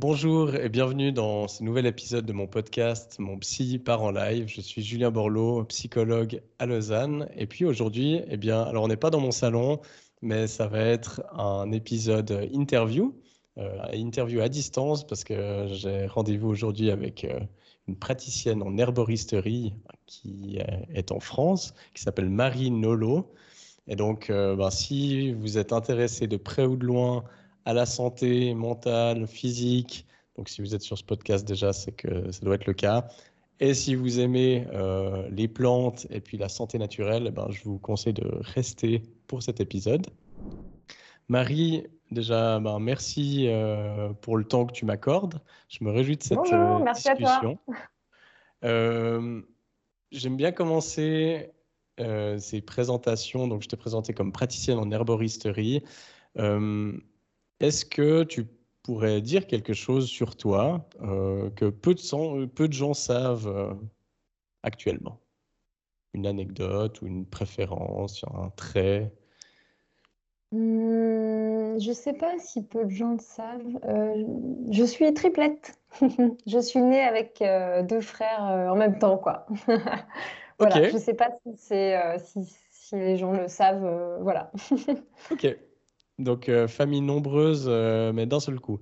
[0.00, 4.48] Bonjour et bienvenue dans ce nouvel épisode de mon podcast Mon Psy part en live.
[4.48, 7.28] Je suis Julien Borloo, psychologue à Lausanne.
[7.36, 9.78] Et puis aujourd'hui, eh bien, alors on n'est pas dans mon salon,
[10.22, 13.14] mais ça va être un épisode interview,
[13.58, 17.38] euh, interview à distance parce que j'ai rendez-vous aujourd'hui avec euh,
[17.86, 19.74] une praticienne en herboristerie
[20.06, 23.34] qui euh, est en France, qui s'appelle Marie Nolo.
[23.86, 27.24] Et donc, ben, si vous êtes intéressé de près ou de loin
[27.64, 30.06] à la santé mentale, physique,
[30.36, 33.08] donc si vous êtes sur ce podcast déjà, c'est que ça doit être le cas.
[33.58, 37.62] Et si vous aimez euh, les plantes et puis la santé naturelle, eh ben, je
[37.64, 40.06] vous conseille de rester pour cet épisode.
[41.28, 45.40] Marie, déjà, ben, merci euh, pour le temps que tu m'accordes.
[45.68, 47.28] Je me réjouis de cette Bonjour, euh, merci à toi.
[47.28, 47.58] discussion.
[50.10, 51.50] J'aime bien commencer
[51.98, 53.46] ces présentations.
[53.46, 55.82] Donc, je t'ai présenté comme praticienne en herboristerie.
[56.38, 56.92] Euh,
[57.60, 58.46] Est-ce que tu
[58.82, 63.74] pourrais dire quelque chose sur toi euh, que peu de, peu de gens savent euh,
[64.62, 65.20] actuellement?
[66.14, 69.12] Une anecdote ou une préférence, un trait?
[70.52, 73.78] Hum, je sais pas si peu de gens le savent.
[73.84, 74.24] Euh,
[74.70, 75.78] je suis triplette.
[76.46, 79.46] Je suis née avec euh, deux frères euh, en même temps, quoi.
[80.58, 84.18] Voilà, je sais pas si c'est si, si les gens le savent.
[84.20, 84.52] voilà.
[85.30, 85.56] ok.
[86.20, 88.78] Donc, euh, famille nombreuse, euh, mais d'un seul coup.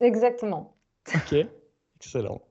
[0.00, 0.76] Exactement.
[1.14, 1.34] Ok,
[1.96, 2.42] excellent.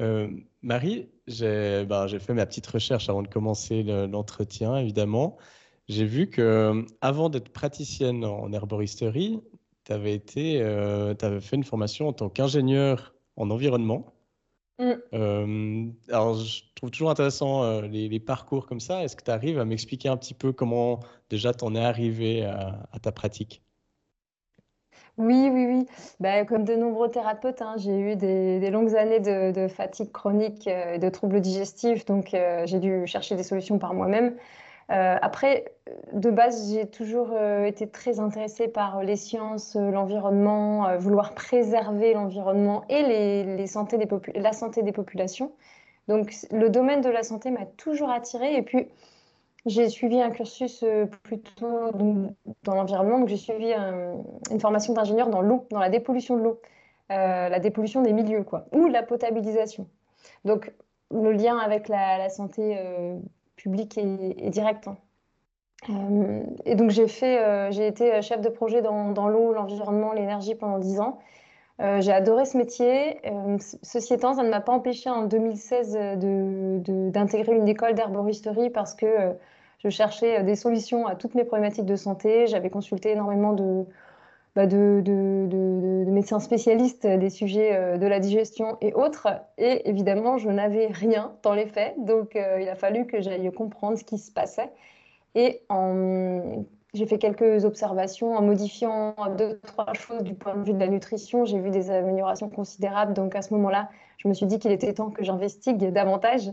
[0.00, 0.28] Euh,
[0.62, 5.36] Marie, j'ai ben, j'ai fait ma petite recherche avant de commencer le- l'entretien, évidemment.
[5.88, 9.40] J'ai vu que avant d'être praticienne en herboristerie,
[9.84, 14.14] tu avais fait une formation en tant qu'ingénieur en environnement.
[14.80, 15.02] Hum.
[15.12, 19.04] Euh, alors, je trouve toujours intéressant euh, les, les parcours comme ça.
[19.04, 22.88] Est-ce que tu arrives à m'expliquer un petit peu comment déjà t'en es arrivé à,
[22.92, 23.62] à ta pratique?
[25.18, 25.86] Oui, oui, oui.
[26.18, 30.10] Bah, comme de nombreux thérapeutes, hein, j'ai eu des, des longues années de, de fatigue
[30.12, 34.36] chronique euh, et de troubles digestifs, donc euh, j'ai dû chercher des solutions par moi-même.
[34.90, 35.72] Euh, après,
[36.12, 41.34] de base, j'ai toujours euh, été très intéressée par les sciences, euh, l'environnement, euh, vouloir
[41.34, 45.52] préserver l'environnement et les, les santé des la santé des populations.
[46.08, 48.56] Donc, le domaine de la santé m'a toujours attirée.
[48.56, 48.88] Et puis,
[49.66, 51.92] j'ai suivi un cursus euh, plutôt
[52.64, 53.20] dans l'environnement.
[53.20, 54.16] Donc, j'ai suivi un-
[54.50, 56.60] une formation d'ingénieur dans l'eau, dans la dépollution de l'eau,
[57.12, 59.88] euh, la dépollution des milieux, quoi, ou la potabilisation.
[60.44, 60.72] Donc,
[61.12, 63.18] le lien avec la, santé euh,
[63.62, 64.88] publique est, est direct.
[64.88, 64.96] hein.
[65.88, 70.54] Euh, et donc, j'ai fait, euh, j'ai été chef de projet dans, l'eau, l'environnement, l'énergie
[70.54, 71.18] pendant 10 ans.
[71.80, 73.20] Euh, j'ai adoré ce métier.
[73.82, 78.68] Ceci étant, ça ne m'a pas empêché en 2016 de, de- d'intégrer une école d'herboristerie
[78.68, 79.06] parce que
[79.78, 82.46] je cherchais des solutions à toutes mes problématiques de santé.
[82.46, 83.86] J'avais consulté énormément de,
[84.56, 89.28] bah, de, de- de- de médecins spécialistes des sujets euh, de la digestion et autres.
[89.58, 91.94] Et évidemment, je n'avais rien dans les faits.
[91.98, 94.70] Donc, euh, il a fallu que j'aille comprendre ce qui se passait.
[95.34, 95.62] Et
[96.92, 100.88] j'ai fait quelques observations en modifiant deux, trois choses du point de vue de la
[100.88, 101.44] nutrition.
[101.44, 103.12] J'ai vu des améliorations considérables.
[103.14, 106.50] Donc à ce moment-là, je me suis dit qu'il était temps que j'investigue davantage.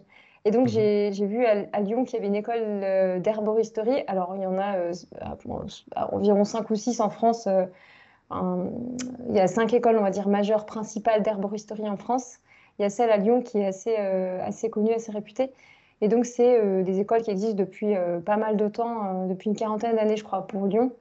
[0.47, 1.11] Et donc Mhm.
[1.11, 4.03] j'ai vu à, à Lyon qu'il y avait une école euh, d'herboristerie.
[4.07, 5.59] Alors il y en a euh, à- bon,
[5.93, 7.47] à environ cinq ou six en France.
[7.47, 7.65] euh,
[8.29, 8.67] un-
[9.29, 12.39] il y a cinq écoles, on va dire, majeures principales d'herboristerie en France.
[12.79, 15.51] Il y a celle à Lyon qui est assez, assez connue, assez réputée.
[15.99, 19.95] Et donc, c'est des écoles qui existent depuis pas mal de temps, depuis une quarantaine
[19.95, 20.91] d'années, je crois, pour Lyon,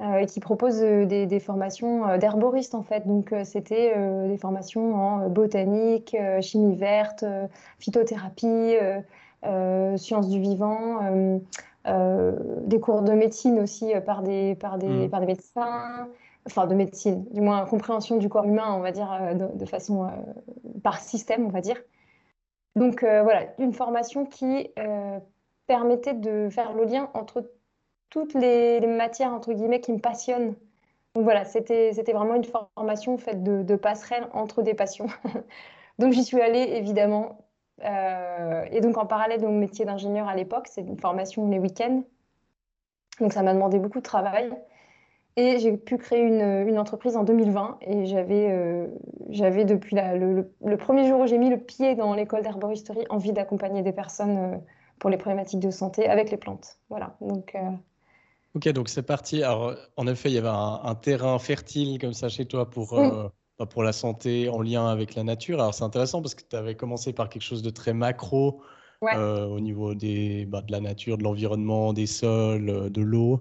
[0.00, 3.06] et qui proposent euh, des, des formations euh, d'herboristes, en fait.
[3.06, 7.46] Donc, euh, c'était euh, des formations en euh, botanique, euh, chimie verte, euh,
[7.78, 9.00] phytothérapie, euh,
[9.44, 11.38] euh, sciences du vivant, euh,
[11.88, 12.32] euh,
[12.66, 15.10] des cours de médecine aussi euh, par des, par des, Mhm.
[15.10, 16.08] par des médecins,
[16.46, 19.64] enfin de médecine, du moins compréhension du corps humain, on va dire, euh, de, de
[19.66, 20.08] façon euh,
[20.82, 21.76] par système, on va dire.
[22.76, 25.18] Donc euh, voilà, une formation qui euh,
[25.66, 27.50] permettait de faire le lien entre
[28.12, 30.54] toutes les, matières, entre guillemets, qui me passionnent.
[31.14, 35.06] Donc voilà, c'était, vraiment une formation faite de, de passerelles entre des passions.
[35.98, 37.38] Donc j'y suis allée, évidemment.
[37.84, 41.58] Euh, et donc en parallèle de mon métier d'ingénieur à l'époque, c'est une formation les
[41.58, 42.02] week-ends.
[43.20, 44.52] Donc ça m'a demandé beaucoup de travail.
[45.36, 48.86] Et j'ai pu créer une, une entreprise en 2020 et j'avais euh,
[49.64, 53.92] depuis le, premier jour où j'ai mis le pied dans l'école d'herboristerie envie d'accompagner des
[53.92, 54.56] personnes euh,
[54.98, 56.78] pour les problématiques de santé avec les plantes.
[56.90, 57.16] Voilà.
[57.22, 57.56] Donc,
[58.54, 59.42] Ok, donc c'est parti.
[59.42, 62.92] Alors, en effet, il y avait un, un terrain fertile comme ça chez toi pour,
[62.92, 63.28] oui, euh,
[63.58, 65.60] bah, pour la santé en lien avec la nature.
[65.60, 68.62] Alors, c'est intéressant parce que tu avais commencé par quelque chose de très macro
[69.00, 73.00] ouais, euh, au niveau des, bah, de la nature, de l'environnement, des sols, euh, de
[73.00, 73.40] l'eau.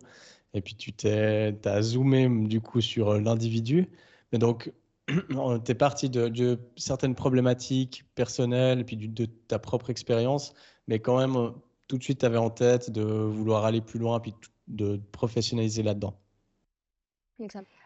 [0.54, 3.90] Et puis, tu t'es, t'as zoomé du coup sur l'individu.
[4.32, 4.72] Mais donc,
[5.08, 10.54] tu es parti de, certaines problématiques personnelles et puis de ta propre expérience,
[10.88, 11.54] mais quand même,
[11.88, 14.34] tout de suite, tu avais en tête de vouloir aller plus loin puis
[14.72, 16.14] de professionnaliser là-dedans.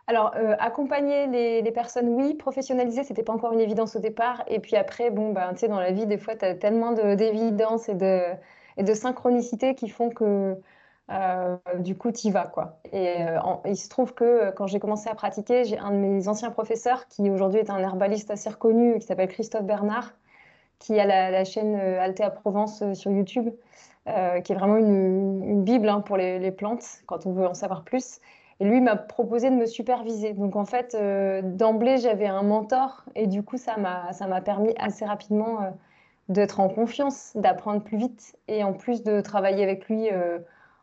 [0.08, 1.28] Alors, euh, accompagner
[1.62, 2.34] les, personnes, oui.
[2.34, 4.44] Professionnaliser, c'était pas encore une évidence au départ.
[4.48, 7.96] Et puis après, bon, ben, dans la vie, des fois, tu as tellement d'évidence et
[7.96, 8.22] de,
[8.78, 10.56] et de synchronicité qui font que
[11.12, 12.46] euh, du coup, tu y vas.
[12.46, 12.80] Quoi.
[12.92, 16.28] Et euh, il se trouve que quand j'ai commencé à pratiquer, j'ai un de mes
[16.28, 20.14] anciens professeurs qui aujourd'hui est un herbaliste assez reconnu, qui s'appelle Christophe Bernard,
[20.80, 23.50] qui a la, chaîne Altea Provence sur YouTube,
[24.06, 28.20] qui est vraiment une, bible hein, pour les, plantes, quand on veut en savoir plus.
[28.60, 30.34] Et lui m'a proposé de me superviser.
[30.34, 35.06] Donc en fait, euh, d'emblée, j'avais un mentor et du coup, ça m'a permis assez
[35.06, 35.70] rapidement euh,
[36.30, 40.40] d'être en confiance, d'apprendre plus vite et en plus de travailler avec lui euh,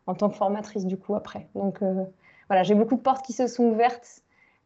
[0.06, 1.48] en tant que formatrice du coup après.
[1.54, 1.80] Donc
[2.48, 4.22] voilà, j'ai beaucoup de portes qui se sont ouvertes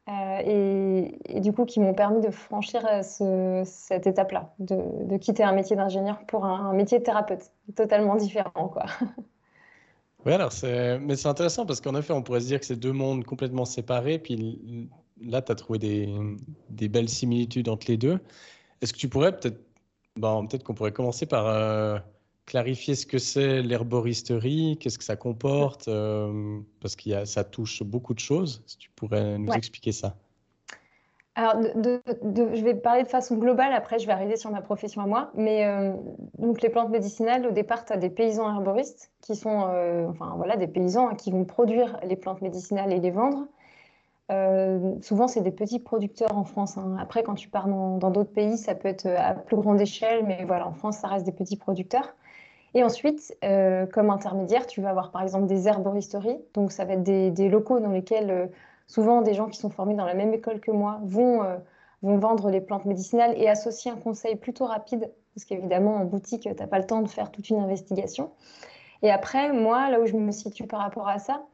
[0.08, 6.18] et, du coup qui m'ont permis de franchir cette étape-là, de, quitter un métier d'ingénieur
[6.26, 8.86] pour un, métier de thérapeute, totalement différent quoi.
[10.26, 12.74] Oui, alors c'est, mais c'est intéressant parce qu'en effet, on pourrait se dire que c'est
[12.74, 14.18] deux mondes complètement séparés.
[14.18, 14.90] Puis
[15.22, 16.12] là, tu as trouvé des,
[16.68, 18.18] des, belles similitudes entre les deux.
[18.80, 19.60] Est-ce que tu pourrais peut-être,
[20.16, 21.98] bon, peut-être qu'on pourrait commencer par euh,
[22.46, 28.14] clarifier ce que c'est l'herboristerie, qu'est-ce que ça comporte, euh, parce que ça touche beaucoup
[28.14, 28.62] de choses.
[28.66, 30.16] Si tu pourrais nous expliquer ça.
[31.38, 35.06] Alors, je vais parler de façon globale, après je vais arriver sur ma profession à
[35.06, 35.30] moi.
[35.34, 35.92] Mais euh,
[36.38, 40.32] donc les plantes médicinales, au départ, tu as des paysans herboristes qui sont euh, enfin,
[40.36, 43.46] voilà, des paysans hein, qui vont produire les plantes médicinales et les vendre.
[44.32, 46.78] Euh, souvent, c'est des petits producteurs en France.
[46.78, 46.96] Hein.
[46.98, 50.44] Après, quand tu pars dans d'autres pays, ça peut être à plus grande échelle, mais
[50.46, 52.14] voilà, en France, ça reste des petits producteurs.
[52.76, 56.38] Et ensuite, comme intermédiaire, tu vas avoir par exemple des herboristeries.
[56.52, 58.50] Donc, ça va être des, locaux dans lesquels
[58.86, 61.56] souvent des gens qui sont formés dans la même école que moi vont, euh,
[62.02, 66.42] vont vendre les plantes médicinales et associer un conseil plutôt rapide, parce qu'évidemment, en boutique,
[66.42, 68.30] tu n'as pas le temps de faire toute une investigation.
[69.02, 71.44] Et après, moi, là où je me situe par rapport à ça,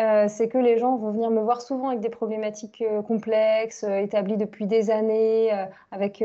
[0.00, 3.82] euh, c'est que les gens vont venir me voir souvent avec des problématiques euh, complexes,
[3.82, 5.50] établies depuis des années,
[5.90, 6.22] avec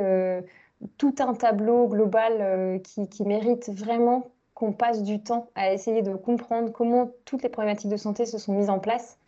[0.98, 6.16] tout un tableau global qui, qui, mérite vraiment qu'on passe du temps à essayer de
[6.16, 9.19] comprendre comment toutes les problématiques de santé se sont mises en place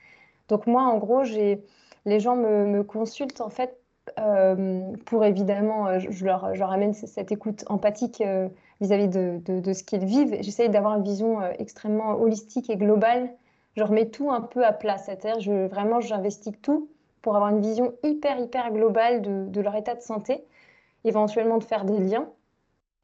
[0.50, 3.80] donc moi, en gros, les gens me, consultent en fait
[4.20, 8.50] euh, pour évidemment, euh, je leur, amène cette écoute empathique euh,
[8.82, 10.38] vis-à-vis de, ce qu'ils vivent.
[10.42, 13.30] J'essaye d'avoir une vision extrêmement holistique et globale.
[13.78, 14.98] Je remets tout un peu à plat.
[14.98, 16.90] C'est-à-dire, je, vraiment, j'investis tout
[17.22, 20.44] pour avoir une vision hyper, hyper globale de, leur état de santé,
[21.04, 22.30] éventuellement de faire des liens.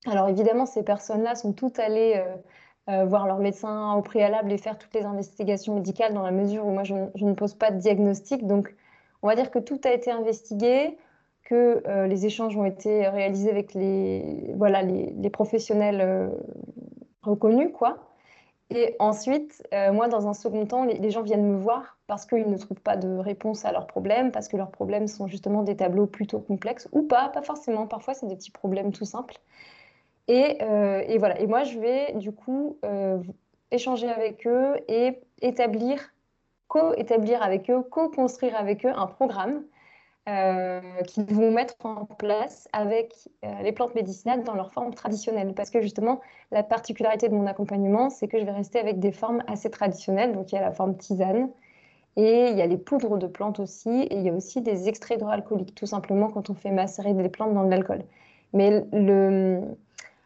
[0.06, 2.24] Alors évidemment, ces personnes-là sont toutes allées
[2.90, 6.66] euh, voir leur médecin au préalable et faire toutes les investigations médicales dans la mesure
[6.66, 8.48] où moi je, ne pose pas de diagnostic.
[8.48, 8.74] Donc
[9.22, 10.98] on va dire que tout a été investigué,
[11.44, 16.30] que euh, les échanges ont été réalisés avec les, voilà, les, professionnels euh,
[17.22, 17.70] reconnus.
[17.72, 18.00] quoi.
[18.72, 22.58] Et ensuite, moi, dans un second temps, les gens viennent me voir parce qu'ils ne
[22.58, 26.08] trouvent pas de réponse à leurs problèmes, parce que leurs problèmes sont justement des tableaux
[26.08, 27.86] plutôt complexes, ou pas, pas forcément.
[27.86, 29.36] Parfois, c'est des petits problèmes tout simples.
[30.30, 31.40] Euh, et, voilà.
[31.40, 33.20] Et moi, je vais du coup euh,
[33.70, 36.14] échanger avec eux et établir,
[36.68, 39.64] co-établir avec eux, co-construire avec eux un programme
[40.28, 43.14] euh, qu'ils vont mettre en place avec
[43.62, 45.54] les plantes médicinales dans leur forme traditionnelle.
[45.54, 49.12] Parce que justement, la particularité de mon accompagnement, c'est que je vais rester avec des
[49.12, 50.34] formes assez traditionnelles.
[50.34, 51.52] Donc, il y a la forme tisane.
[52.20, 54.90] Et il y a les poudres de plantes aussi, et il y a aussi des
[54.90, 58.04] extraits hydroalcooliques, tout simplement quand on fait macérer des plantes dans de l'alcool.
[58.52, 58.84] Mais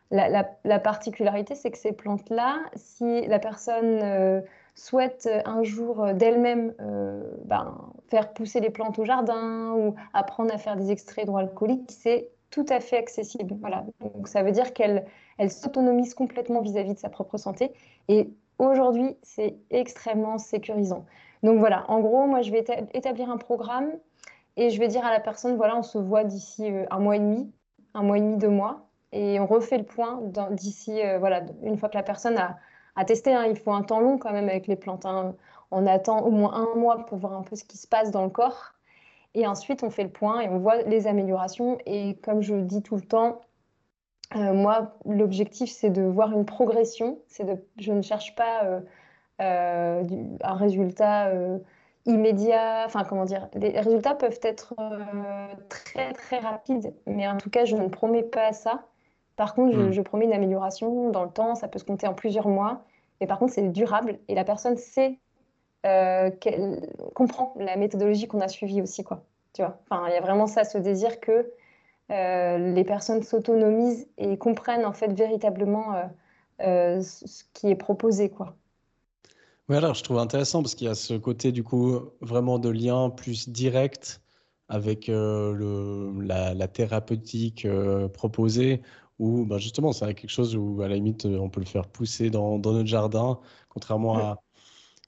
[0.09, 4.41] la, particularité, c'est que ces plantes-là, si la personne euh,
[4.73, 7.77] souhaite un jour euh, d'elle-même euh, ben,
[8.09, 12.65] faire pousser les plantes au jardin ou apprendre à faire des extraits hydroalcooliques, c'est tout
[12.69, 13.55] à fait accessible.
[13.61, 13.85] Voilà.
[13.99, 15.05] Donc ça veut dire qu'elle
[15.37, 17.71] elle, s'autonomise complètement vis-à-vis de sa propre santé.
[18.07, 21.05] Et aujourd'hui, c'est extrêmement sécurisant.
[21.43, 23.91] Donc voilà, en gros, moi, je vais établir un programme
[24.55, 27.19] et je vais dire à la personne, voilà, on se voit d'ici un mois et
[27.19, 27.51] demi,
[27.93, 30.19] un mois et demi, deux mois et on refait le point
[30.51, 33.33] d'ici, euh, voilà, une fois que la personne a, testé.
[33.33, 35.05] Hein, il faut un temps long quand même avec les plantes.
[35.05, 35.35] Hein.
[35.71, 38.23] On attend au moins un mois pour voir un peu ce qui se passe dans
[38.23, 38.73] le corps.
[39.35, 41.77] Et ensuite, on fait le point et on voit les améliorations.
[41.85, 43.41] Et comme je dis tout le temps,
[44.35, 47.19] euh, moi, l'objectif, c'est de voir une progression.
[47.27, 48.81] C'est de, je ne cherche pas
[49.41, 50.03] euh,
[50.41, 51.31] un résultat
[52.05, 52.83] immédiat.
[52.85, 54.75] Enfin, comment dire Les résultats peuvent être
[55.69, 56.93] très, très rapides.
[57.05, 58.85] Mais en tout cas, je ne promets pas ça.
[59.35, 59.91] Par contre, hmm.
[59.91, 62.83] je, promets une amélioration dans le temps, ça peut se compter en plusieurs mois.
[63.19, 65.19] Mais par contre, c'est durable et la personne sait
[65.85, 69.03] euh, qu'elle comprend la méthodologie qu'on a suivie aussi.
[69.03, 69.23] Quoi.
[69.53, 69.79] Tu vois?
[69.89, 71.51] Enfin, il y a vraiment ça, ce désir que
[72.13, 75.95] les personnes s'autonomisent et comprennent en fait véritablement
[76.59, 78.55] ce qui est proposé, quoi.
[79.69, 82.69] Oui, alors je trouve intéressant parce qu'il y a ce côté du coup vraiment de
[82.69, 84.21] lien plus direct
[84.67, 87.65] avec le, la, thérapeutique
[88.13, 88.81] proposée,
[89.19, 92.29] où ben justement c'est quelque chose où à la limite on peut le faire pousser
[92.29, 93.39] dans, dans notre jardin,
[93.69, 94.43] contrairement à,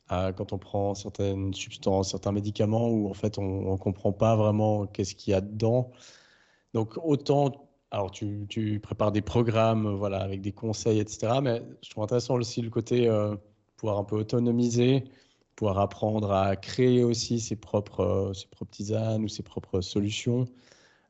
[0.08, 4.36] à, quand on prend certaines substances, certains médicaments où en fait on ne comprend pas
[4.36, 5.92] vraiment qu'est-ce qu'il y a dedans.
[6.76, 11.40] Donc autant, alors tu, prépares des programmes voilà, avec des conseils, etc.
[11.42, 13.10] Mais je trouve intéressant aussi le côté
[13.78, 15.06] pouvoir un peu autonomiser,
[15.56, 20.46] pouvoir apprendre à créer aussi ses propres, euh, ses propres tisanes ou ses propres solutions.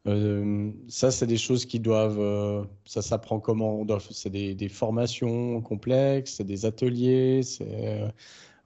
[0.08, 2.20] Euh, ça, c'est des choses qui doivent.
[2.20, 8.02] Euh, ça s'apprend comment C'est des, des, formations complexes, c'est des ateliers, c'est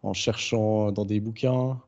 [0.04, 1.80] en cherchant dans des bouquins.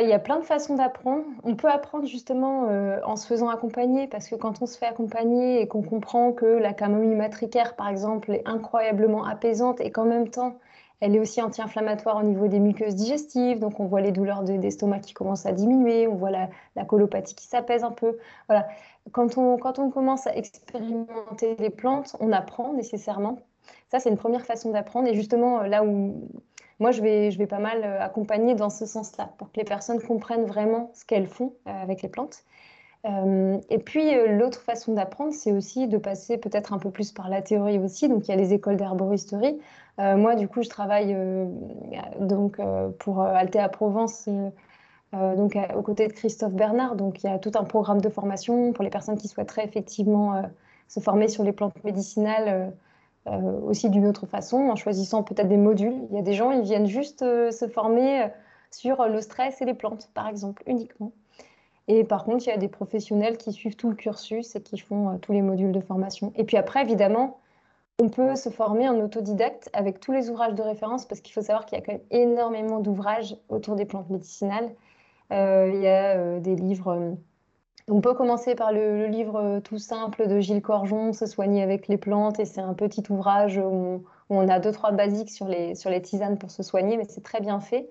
[0.00, 1.24] Il y a plein de façons d'apprendre.
[1.42, 2.68] On peut apprendre justement
[3.04, 6.46] en se faisant accompagner, parce que quand on se fait accompagner et qu'on comprend que
[6.46, 10.56] la camomille matricaire, par exemple, est incroyablement apaisante et qu'en même temps,
[11.00, 15.00] elle est aussi anti-inflammatoire au niveau des muqueuses digestives, donc on voit les douleurs d'estomac
[15.00, 18.18] qui commencent à diminuer, on voit la, colopathie qui s'apaise un peu.
[18.48, 18.68] Voilà.
[19.12, 23.38] Quand on, quand on commence à expérimenter les plantes, on apprend nécessairement.
[23.90, 25.08] Ça, c'est une première façon d'apprendre.
[25.08, 26.28] Et justement, là où
[26.80, 30.46] moi, je vais, pas mal euh, accompagner dans ce sens-là, pour que les personnes comprennent
[30.46, 32.42] vraiment ce qu'elles font euh, avec les plantes.
[33.04, 37.28] Euh, et puis, l'autre façon d'apprendre, c'est aussi de passer peut-être un peu plus par
[37.28, 38.08] la théorie aussi.
[38.08, 39.58] Donc, il y a les écoles d'herboristerie
[40.16, 41.14] moi, du coup, je travaille
[42.20, 42.58] donc,
[43.00, 44.30] pour Altea Provence.
[45.12, 46.96] donc, aux côtés de Christophe Bernard.
[46.96, 50.40] Donc, il y a tout un programme de formation pour les personnes qui souhaiteraient effectivement
[50.88, 52.72] se former sur les plantes médicinales
[53.26, 55.94] aussi d'une autre façon, en choisissant peut-être des modules.
[56.10, 58.28] Il y a des gens, ils viennent juste se former
[58.70, 61.12] sur le stress et les plantes, par exemple, uniquement.
[61.86, 64.78] Et par contre, il y a des professionnels qui suivent tout le cursus et qui
[64.78, 66.32] font tous les modules de formation.
[66.36, 67.40] Et puis après, évidemment,
[68.00, 71.42] on peut se former en autodidacte avec tous les ouvrages de référence parce qu'il faut
[71.42, 74.70] savoir qu'il y a quand même énormément d'ouvrages autour des plantes médicinales.
[75.32, 77.16] Euh, il y a euh, des livres.
[77.90, 81.88] Euh, on peut commencer par le, livre tout simple de Gilles Corjon, Se soigner avec
[81.88, 86.02] les plantes, et c'est un petit ouvrage où on, a deux trois basiques sur les,
[86.02, 87.88] tisanes pour se soigner, mais c'est très bien fait.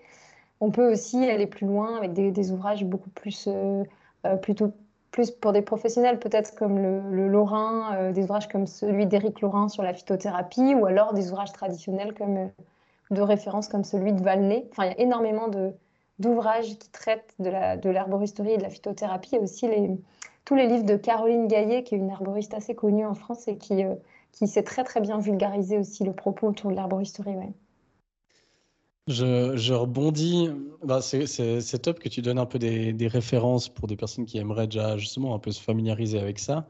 [0.61, 3.47] On peut aussi aller plus loin avec des, ouvrages beaucoup plus
[4.41, 4.73] plutôt
[5.11, 9.67] plus pour des professionnels, peut-être comme le, Lorrain, euh, des ouvrages comme celui d'Éric Lorrain
[9.67, 12.47] sur la phytothérapie, ou alors des ouvrages traditionnels comme, euh,
[13.11, 14.67] de référence comme celui de Valnet.
[14.71, 15.47] Enfin, il y a énormément
[16.19, 19.37] d'ouvrages qui traitent de l'herboristerie et de la phytothérapie.
[19.37, 19.67] A aussi
[20.45, 23.57] tous les livres de Caroline Gaillet, qui est une herboriste assez connue en France et
[23.57, 23.95] qui, euh,
[24.31, 27.35] qui sait très très bien vulgariser aussi le propos autour de l'herboristerie.
[27.35, 27.53] Ouais.
[29.07, 30.49] Je, rebondis.
[30.83, 34.67] Bah, c'est top que tu donnes un peu des, références pour des personnes qui aimeraient
[34.67, 36.67] déjà justement un peu se familiariser avec ça.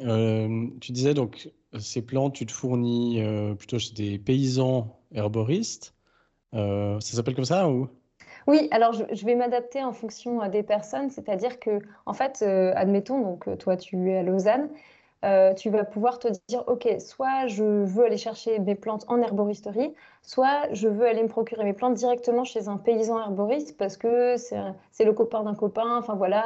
[0.00, 5.94] Euh, tu disais donc ces plantes, tu te fournis euh, plutôt chez des paysans herboristes.
[6.52, 7.88] Ça s'appelle comme ça ou?
[8.46, 13.58] Oui, alors je, vais m'adapter en fonction des personnes, c'est-à-dire que, en fait, admettons, donc
[13.58, 14.68] toi tu es à Lausanne,
[15.24, 19.22] euh, tu vas pouvoir te dire, OK, soit je veux aller chercher mes plantes en
[19.22, 23.96] herboristerie, soit je veux aller me procurer mes plantes directement chez un paysan herboriste parce
[23.96, 26.44] que c'est le copain d'un copain, enfin voilà.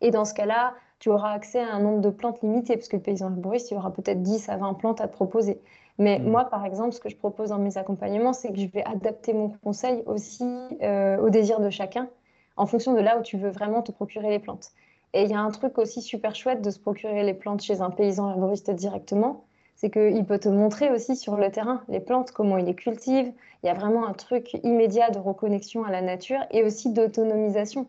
[0.00, 2.96] Et dans ce cas-là, tu auras accès à un nombre de plantes limité parce que
[2.96, 5.60] le paysan herboriste, il aura peut-être 10 à 20 plantes à te proposer.
[5.98, 6.30] Mais mmh.
[6.30, 9.32] moi, par exemple, ce que je propose dans mes accompagnements, c'est que je vais adapter
[9.32, 10.44] mon conseil aussi
[10.82, 12.08] euh, au désir de chacun
[12.56, 14.72] en fonction de là où tu veux vraiment te procurer les plantes.
[15.12, 17.80] Et il y a un truc aussi super chouette de se procurer les plantes chez
[17.80, 22.32] un paysan herboriste directement, c'est qu'il peut te montrer aussi sur le terrain les plantes,
[22.32, 23.32] comment il les cultive.
[23.62, 27.86] Il y a vraiment un truc immédiat de reconnexion à la nature et aussi d'autonomisation.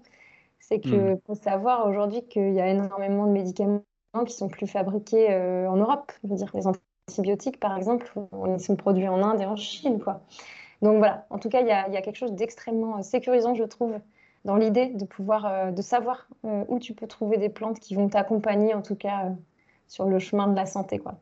[0.59, 1.19] C'est que mmh.
[1.25, 3.81] faut savoir aujourd'hui qu'il y a énormément de médicaments
[4.25, 6.11] qui sont plus fabriqués euh, en Europe.
[6.23, 6.67] Je veux dire, les
[7.09, 8.11] antibiotiques, par exemple,
[8.47, 10.21] ils sont produits en Inde et en Chine, quoi.
[10.81, 13.95] Donc voilà, en tout cas, il y a, quelque chose d'extrêmement sécurisant, je trouve,
[14.45, 17.95] dans l'idée de pouvoir, euh, de savoir euh, où tu peux trouver des plantes qui
[17.95, 19.29] vont t'accompagner, en tout cas, euh,
[19.87, 20.99] sur le chemin de la santé.
[20.99, 21.19] Quoi.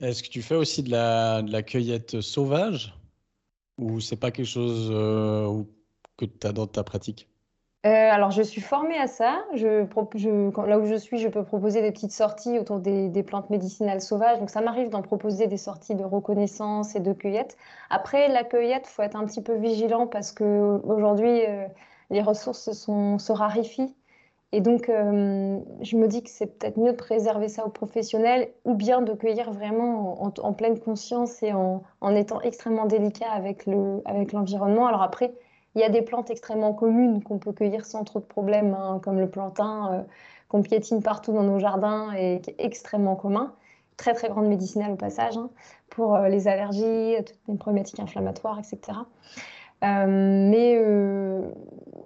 [0.00, 2.94] Est-ce que tu fais aussi de la, de la cueillette sauvage?
[3.78, 4.90] Ou c'est pas quelque chose
[6.16, 7.28] que tu as dans ta pratique?
[7.84, 9.44] Alors, je suis formée à ça.
[9.54, 14.38] Là où je suis, je peux proposer des petites sorties autour des, plantes médicinales sauvages.
[14.38, 17.56] Donc, ça m'arrive d'en proposer des sorties de reconnaissance et de cueillette.
[17.90, 21.40] Après, la cueillette, faut être un petit peu vigilant parce que aujourd'hui,
[22.10, 23.94] les ressources sont, se raréfient.
[24.52, 28.52] Et donc, euh, je me dis que c'est peut-être mieux de préserver ça aux professionnels
[28.66, 33.64] ou bien de cueillir vraiment en, pleine conscience et en, en, étant extrêmement délicat avec
[33.64, 34.82] l'environnement.
[34.82, 35.32] Le, avec Alors après,
[35.74, 39.00] Il y a des plantes extrêmement communes qu'on peut cueillir sans trop de problèmes, hein,
[39.02, 40.02] comme le plantain euh,
[40.48, 43.54] qu'on piétine partout dans nos jardins et qui est extrêmement commun.
[43.96, 45.50] Très très grande médicinale au passage hein,
[45.88, 48.98] pour euh, les allergies, toutes les problématiques inflammatoires, etc.
[49.84, 50.78] Euh, mais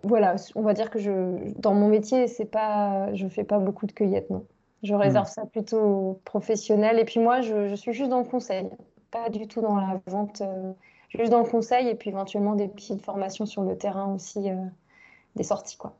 [0.02, 3.86] voilà, on va dire que je, dans mon métier, c'est pas, je fais pas beaucoup
[3.86, 4.46] de cueillettes, non.
[4.82, 5.30] Je réserve hmm.
[5.30, 6.98] ça plutôt aux professionnels.
[6.98, 8.68] Et puis moi, je, suis juste dans le conseil,
[9.10, 10.72] pas du tout dans la vente, euh,
[11.08, 14.56] juste dans le conseil et puis éventuellement des petites formations sur le terrain aussi, euh,
[15.34, 15.96] des sorties, quoi.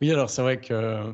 [0.00, 1.12] Oui, alors c'est vrai que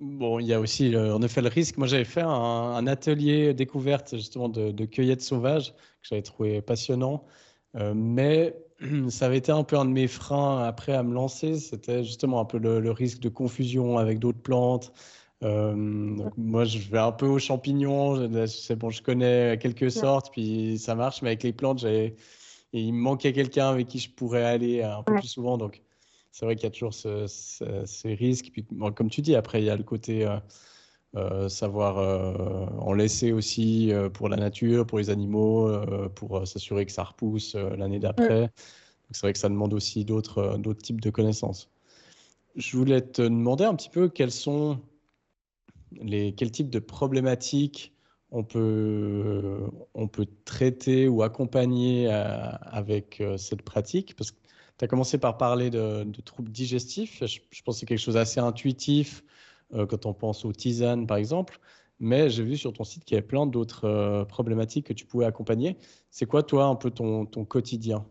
[0.00, 1.78] bon, il y a aussi en effet le risque.
[1.78, 7.24] Moi, j'avais fait un, atelier découverte justement de, de cueillette sauvage que j'avais trouvé passionnant,
[7.76, 8.54] euh, mais
[9.08, 11.58] ça avait été un peu un de mes freins après à me lancer.
[11.58, 14.92] C'était justement un peu le risque de confusion avec d'autres plantes.
[15.44, 15.72] Euh,
[16.36, 18.46] moi, je vais un peu aux champignons.
[18.46, 21.22] C'est bon, je connais quelques sortes, puis ça marche.
[21.22, 21.84] Mais avec les plantes,
[22.72, 25.58] il me manquait quelqu'un avec qui je pourrais aller un peu plus souvent.
[25.58, 25.82] Donc,
[26.32, 28.50] c'est vrai qu'il y a toujours ces risques.
[28.52, 30.38] Puis, comme tu dis, après, il y a le côté euh,
[31.16, 31.98] euh, savoir
[32.80, 35.70] en laisser aussi pour la nature, pour les animaux,
[36.16, 38.40] pour s'assurer que ça repousse l'année d'après.
[38.40, 38.50] Donc,
[39.12, 41.70] c'est vrai que ça demande aussi d'autres types de connaissances.
[42.56, 44.80] Je voulais te demander un petit peu quels sont
[45.92, 47.94] les, quel type de problématiques
[48.30, 54.16] on peut, on peut traiter ou accompagner euh, avec euh, cette pratique?
[54.16, 54.36] Parce que
[54.78, 57.24] tu as commencé par parler de, troubles digestifs.
[57.24, 59.24] Je, pense que c'est quelque chose d'assez intuitif
[59.74, 61.58] euh, quand on pense aux tisanes, par exemple.
[62.00, 65.24] Mais j'ai vu sur ton site qu'il y avait plein d'autres problématiques que tu pouvais
[65.24, 65.76] accompagner.
[66.10, 68.06] C'est quoi, toi, un peu ton, ton quotidien?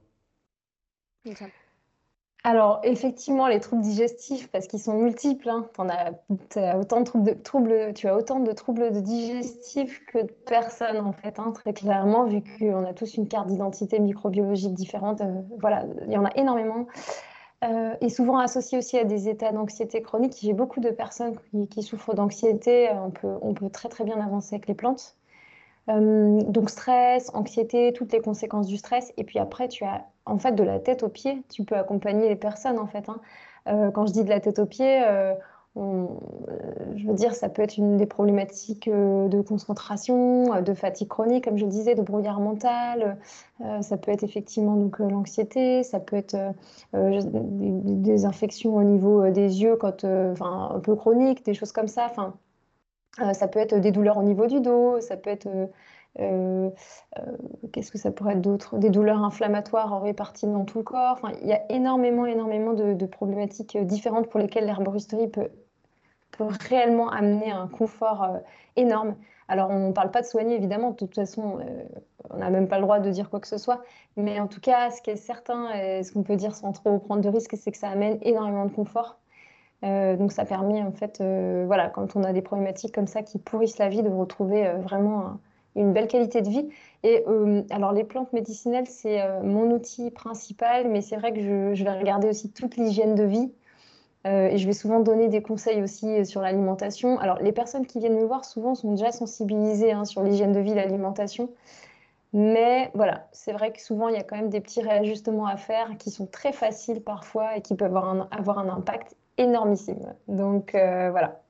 [2.47, 5.65] Alors, effectivement, les troubles digestifs, parce qu'ils sont multiples, hein.
[6.55, 11.39] as, autant de troubles, tu as autant de troubles digestifs que de personnes, en fait,
[11.39, 15.19] hein, très clairement, vu qu'on a tous une carte d'identité microbiologique différente.
[15.19, 16.87] Euh, voilà, il y en a énormément.
[17.65, 20.37] Euh, et souvent associés aussi à des états d'anxiété chronique.
[20.41, 21.35] J'ai beaucoup de personnes
[21.69, 22.89] qui, souffrent d'anxiété.
[22.93, 25.16] On peut, on peut très, très bien avancer avec les plantes.
[25.89, 29.13] Euh, donc stress, anxiété, toutes les conséquences du stress.
[29.17, 31.43] Et puis après, tu as en fait de la tête aux pieds.
[31.49, 33.07] Tu peux accompagner les personnes en fait.
[33.09, 33.19] Hein.
[33.67, 35.33] Euh, quand je dis de la tête aux pieds, euh,
[35.75, 41.57] je veux dire, ça peut être une des problématiques de concentration, de fatigue chronique, comme
[41.57, 43.19] je disais, de brouillard mental.
[43.81, 45.83] ça peut être effectivement donc l'anxiété.
[45.83, 46.35] Ça peut être
[46.93, 52.11] des, infections au niveau des yeux, quand, un peu chroniques, des choses comme ça.
[53.33, 55.47] Ça peut être des douleurs au niveau du dos, ça peut être
[56.19, 56.69] euh,
[57.17, 57.37] euh,
[57.71, 61.19] qu'est-ce que ça pourrait être Des douleurs inflammatoires réparties dans tout le corps.
[61.41, 65.49] Il y a énormément, énormément de, problématiques différentes pour lesquelles l'herboristerie peut,
[66.31, 68.39] peut, réellement amener un confort
[68.75, 69.15] énorme.
[69.47, 70.91] Alors, on ne parle pas de soigner, évidemment.
[70.91, 71.59] De toute façon,
[72.29, 73.81] on n'a même pas le droit de dire quoi que ce soit.
[74.17, 76.99] Mais en tout cas, ce qui est certain, et ce qu'on peut dire sans trop
[76.99, 79.19] prendre de risques, c'est que ça amène énormément de confort.
[79.83, 83.21] Euh, donc ça permet en fait, euh, voilà, quand on a des problématiques comme ça
[83.21, 85.39] qui pourrissent la vie, de retrouver euh, vraiment
[85.75, 86.67] une belle qualité de vie.
[87.03, 87.23] Et
[87.69, 92.27] alors les plantes médicinales, c'est mon outil principal, mais c'est vrai que je, vais regarder
[92.29, 93.51] aussi toute l'hygiène de vie.
[94.25, 97.19] et je vais souvent donner des conseils aussi sur l'alimentation.
[97.19, 100.59] Alors les personnes qui viennent me voir souvent sont déjà sensibilisées hein, sur l'hygiène de
[100.59, 101.51] vie, l'alimentation.
[102.33, 105.57] Mais voilà, c'est vrai que souvent, il y a quand même des petits réajustements à
[105.57, 110.15] faire qui sont très faciles parfois et qui peuvent avoir avoir un impact énormissime.
[110.27, 111.41] Donc euh, voilà.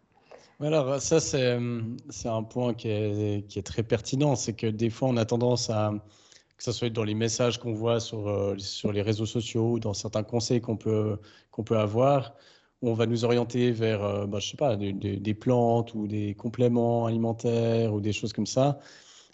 [0.59, 4.35] Alors ça, c'est un point qui est, qui est très pertinent.
[4.35, 5.93] C'est que des fois, on a tendance à,
[6.57, 9.79] que ce soit dans les messages qu'on voit sur, euh, sur les réseaux sociaux ou
[9.79, 11.19] dans certains conseils qu'on peut,
[11.51, 12.33] qu'on peut avoir,
[12.81, 16.35] on va nous orienter vers, euh, bah, je sais pas, des, des, plantes ou des
[16.35, 18.79] compléments alimentaires ou des choses comme ça.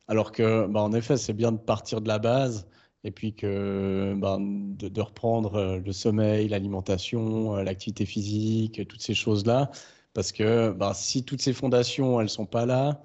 [0.08, 2.68] Alors que, bah, en effet, c'est bien de partir de la base
[3.04, 9.14] et puis que ben, de, reprendre euh, le sommeil, l'alimentation, euh, l'activité physique, toutes ces
[9.14, 9.72] choses-là,
[10.14, 13.02] parce que ben, si toutes ces fondations elles sont pas là,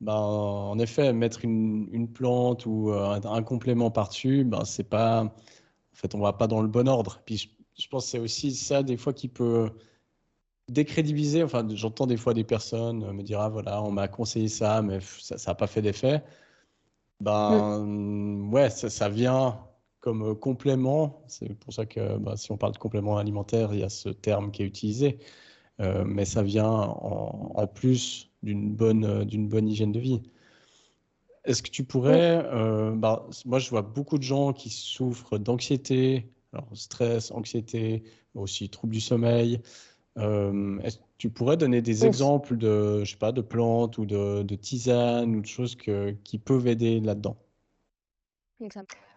[0.00, 5.32] ben, en effet mettre une, plante ou euh, un, complément par-dessus, c'est pas, en
[5.94, 7.20] fait on va pas dans le bon ordre.
[7.24, 7.48] Puis je,
[7.82, 9.70] je pense que c'est aussi ça des fois qui peut
[10.68, 11.42] décrédibiliser.
[11.42, 14.98] Enfin j'entends des fois des personnes me dire ah voilà on m'a conseillé ça mais
[15.00, 16.22] ça n'a pas fait d'effet.
[17.20, 18.52] Ben mm.
[18.52, 19.58] ouais, ça, vient
[20.00, 21.24] comme euh, complément.
[21.28, 24.08] C'est pour ça que bah, si on parle de complément alimentaire, il y a ce
[24.08, 25.18] terme qui est utilisé.
[25.80, 30.22] Euh, mais ça vient en, plus d'une bonne, euh, d'une bonne hygiène de vie.
[31.44, 32.42] Est-ce que tu pourrais,
[32.96, 38.02] bah, moi je vois beaucoup de gens qui souffrent d'anxiété, alors stress, anxiété,
[38.34, 39.60] aussi troubles du sommeil.
[40.16, 44.54] est-ce tu pourrais donner des exemples de, je sais pas, de plantes ou de, de
[44.54, 47.36] tisanes ou de choses que, qui peuvent aider là-dedans?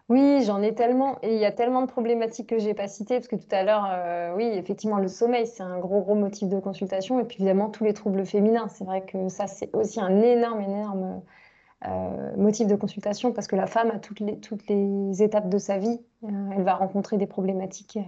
[0.08, 1.18] Oui, j'en ai tellement.
[1.22, 3.62] Et il y a tellement de problématiques que j'ai pas citées, parce que tout à
[3.62, 7.20] l'heure, euh, oui, effectivement, le sommeil, c'est un gros, gros motif de consultation.
[7.20, 8.66] Et puis évidemment, tous les troubles féminins.
[8.68, 11.22] C'est vrai que ça, c'est aussi un énorme, énorme
[11.86, 15.58] euh, motif de consultation, parce que la femme, à toutes les, toutes les étapes de
[15.58, 17.98] sa vie, euh, elle va rencontrer des problématiques.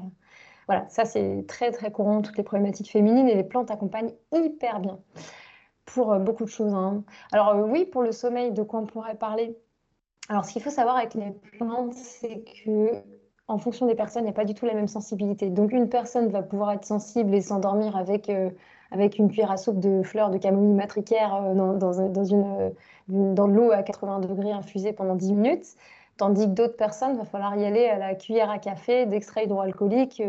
[0.68, 3.29] Voilà, ça, c'est très, très courant, toutes les problématiques féminines.
[3.29, 4.98] Et les plantes accompagnent hyper bien
[5.85, 6.75] pour beaucoup de choses.
[6.75, 7.05] Hein.
[7.33, 9.57] Alors oui, pour le sommeil, de quoi on pourrait parler?
[10.29, 13.03] Alors, ce qu'il faut savoir avec les plantes, c'est que
[13.48, 15.51] en fonction des personnes, il n'y a pas du tout la même sensibilité.
[15.51, 18.51] Donc, une personne va pouvoir être sensible et s'endormir avec, euh,
[18.90, 22.70] avec une cuillère à soupe de fleurs de camomille matricaire euh, dans, dans, une, euh,
[23.09, 25.66] dans de l'eau à 80 degrés infusée pendant 10 minutes.
[26.22, 29.42] Tandis que d'autres personnes, il va falloir y aller à la cuillère à café d'extrait
[29.42, 30.22] hydroalcoolique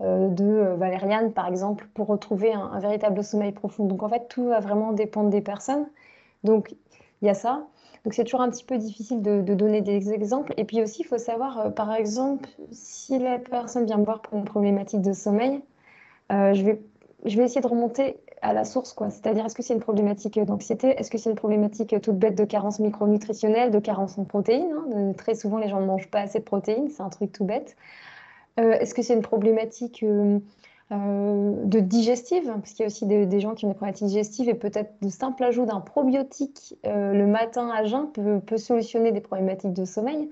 [0.00, 3.84] de valériane, par exemple, pour retrouver un, véritable sommeil profond.
[3.84, 5.86] Donc, en fait, tout va vraiment dépendre des personnes.
[6.44, 6.74] Donc,
[7.20, 7.66] il y a ça.
[8.04, 10.54] Donc c'est toujours un petit peu difficile de, donner des exemples.
[10.56, 14.22] Et puis aussi, il faut savoir, euh, par exemple, si la personne vient me voir
[14.22, 15.60] pour une problématique de sommeil,
[16.32, 18.92] euh, je vais essayer de remonter à la source.
[18.92, 19.10] quoi.
[19.10, 20.88] C'est-à-dire, est-ce que c'est une problématique d'anxiété?
[20.98, 25.12] Est-ce que c'est une problématique toute bête de carence micronutritionnelle, de carence en protéines hein?
[25.16, 27.76] Très souvent, les gens ne mangent pas assez de protéines, c'est un truc tout bête.
[28.58, 30.04] Euh, est-ce que c'est une problématique
[30.90, 34.48] euh, de digestive, parce qu'il y a aussi des, gens qui ont des problématiques digestives
[34.48, 39.20] et peut-être de simple ajout d'un probiotique euh, le matin à jeun peut, solutionner des
[39.20, 40.30] problématiques de sommeil.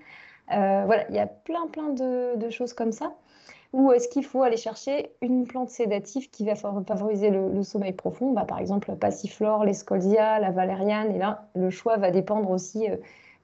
[0.53, 3.12] Euh, voilà, il y a plein plein de, choses comme ça.
[3.77, 8.33] Ou est-ce qu'il faut aller chercher une plante sédative qui va favoriser le, sommeil profond?
[8.33, 11.15] Bah, Par exemple, la passiflore, l'escolzia, la valériane.
[11.15, 12.87] Et là, le choix va dépendre aussi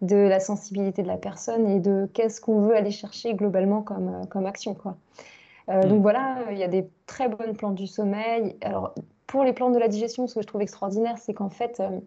[0.01, 4.27] de la sensibilité de la personne et de qu'est-ce qu'on veut aller chercher globalement comme,
[4.31, 4.73] comme action.
[4.73, 4.97] Quoi.
[5.69, 6.03] Euh, donc mm.
[6.03, 8.57] voilà, il y a des très bonnes plantes du sommeil.
[8.63, 8.95] Alors,
[9.27, 12.01] pour les plantes de la digestion, ce que je trouve extraordinaire, c'est qu'en fait, euh,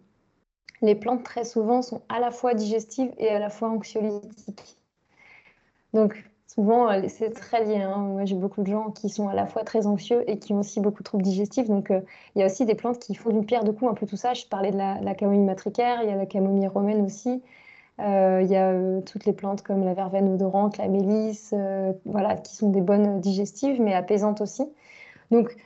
[0.82, 4.78] les plantes très souvent sont à la fois digestives et à la fois anxiolytiques.
[5.94, 7.82] Donc, souvent, euh, c'est très lié.
[7.82, 7.98] Hein.
[7.98, 10.60] Moi, j'ai beaucoup de gens qui sont à la fois très anxieux et qui ont
[10.60, 11.68] aussi beaucoup de troubles digestifs.
[11.68, 14.06] Donc, il y a aussi des plantes qui font d'une pierre deux coups un peu
[14.06, 14.34] tout ça.
[14.34, 17.42] Je parlais de la, la camomille matricaire, il y a la camomille romaine aussi.
[18.00, 21.92] Euh, il y a euh, toutes les plantes comme la verveine odorante, la mélisse, euh,
[22.04, 24.68] voilà, qui sont des bonnes digestives, mais apaisantes aussi.
[25.30, 25.56] Donc,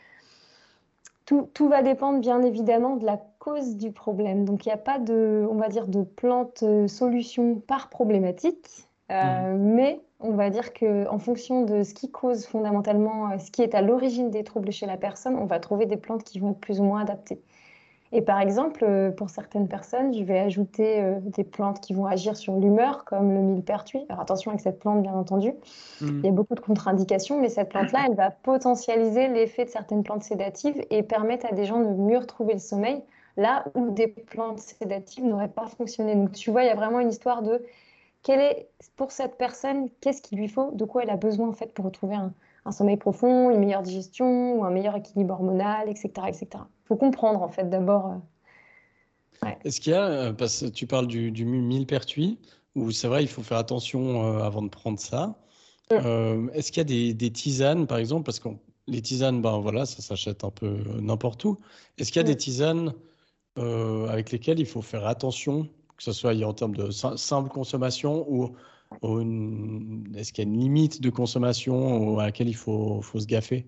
[1.26, 4.44] tout, tout, va dépendre bien évidemment de la cause du problème.
[4.44, 9.56] Donc, il n'y a pas de, on va dire, de plante solution par problématique, mmh.
[9.56, 13.82] mais on va dire qu'en fonction de ce qui cause fondamentalement, ce qui est à
[13.82, 16.80] l'origine des troubles chez la personne, on va trouver des plantes qui vont être plus
[16.80, 17.40] ou moins adaptées.
[18.12, 22.06] Et par exemple, euh, pour certaines personnes, je vais ajouter euh, des plantes qui vont
[22.06, 24.04] agir sur l'humeur, comme le millepertuis.
[24.08, 25.52] Alors attention avec cette plante, bien entendu.
[26.00, 26.18] Mmh.
[26.18, 30.02] Il y a beaucoup de contre-indications, mais cette plante-là, elle va potentialiser l'effet de certaines
[30.02, 33.00] plantes sédatives et permettre à des gens de mieux retrouver le sommeil,
[33.36, 36.16] là où des plantes sédatives n'auraient pas fonctionné.
[36.16, 37.62] Donc tu vois, il y a vraiment une histoire de
[38.22, 41.52] quelle est, pour cette personne, qu'est-ce qu'il lui faut, de quoi elle a besoin en
[41.52, 45.88] fait pour retrouver un, un sommeil profond, une meilleure digestion ou un meilleur équilibre hormonal,
[45.88, 46.10] etc.
[46.28, 46.46] etc.
[46.54, 48.20] Il faut comprendre en fait d'abord.
[49.44, 52.38] Euh, Est-ce qu'il y a, euh, parce que tu parles du, du millepertuis,
[52.74, 55.36] où c'est vrai, il faut faire attention euh, avant de prendre ça.
[55.90, 56.50] Mm.
[56.54, 58.48] Est-ce qu'il y a des, tisanes, par exemple, parce que
[58.86, 61.58] les tisanes, ben voilà, ça s'achète un peu n'importe où.
[61.98, 62.36] Est-ce qu'il y a des mm.
[62.36, 62.94] tisanes
[63.56, 65.68] avec lesquelles il faut faire attention,
[66.00, 68.56] que ce soit en termes de simple consommation ou
[70.16, 73.66] est-ce qu'il y a une limite de consommation à laquelle il faut, faut se gaffer?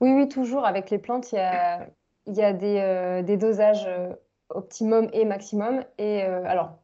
[0.00, 0.64] Oui, oui, toujours.
[0.64, 1.86] Avec les plantes, il y a,
[2.26, 4.14] il y a des, euh, des, dosages euh,
[4.48, 5.84] optimum et maximum.
[5.98, 6.78] Et euh, alors,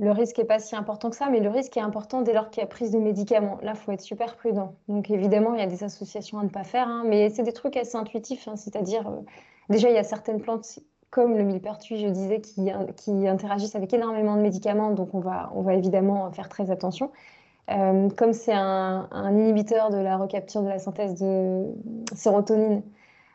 [0.00, 2.50] le risque n'est pas si important que ça, mais le risque est important dès lors
[2.50, 3.58] qu'il y a prise de médicaments.
[3.62, 4.74] Là, il faut être super prudent.
[4.88, 7.52] Donc, évidemment, il y a des associations à ne pas faire, hein, mais c'est des
[7.52, 8.48] trucs assez intuitifs.
[8.48, 9.08] Hein, c'est-à-dire,
[9.70, 10.80] déjà, il y a certaines plantes
[11.10, 12.70] comme le millepertuis, je disais, qui,
[13.28, 17.10] interagissent avec énormément de médicaments, donc on va, on va évidemment faire très attention.
[17.70, 21.66] Euh, comme c'est un, inhibiteur de la recapture de la synthèse de
[22.14, 22.82] sérotonine,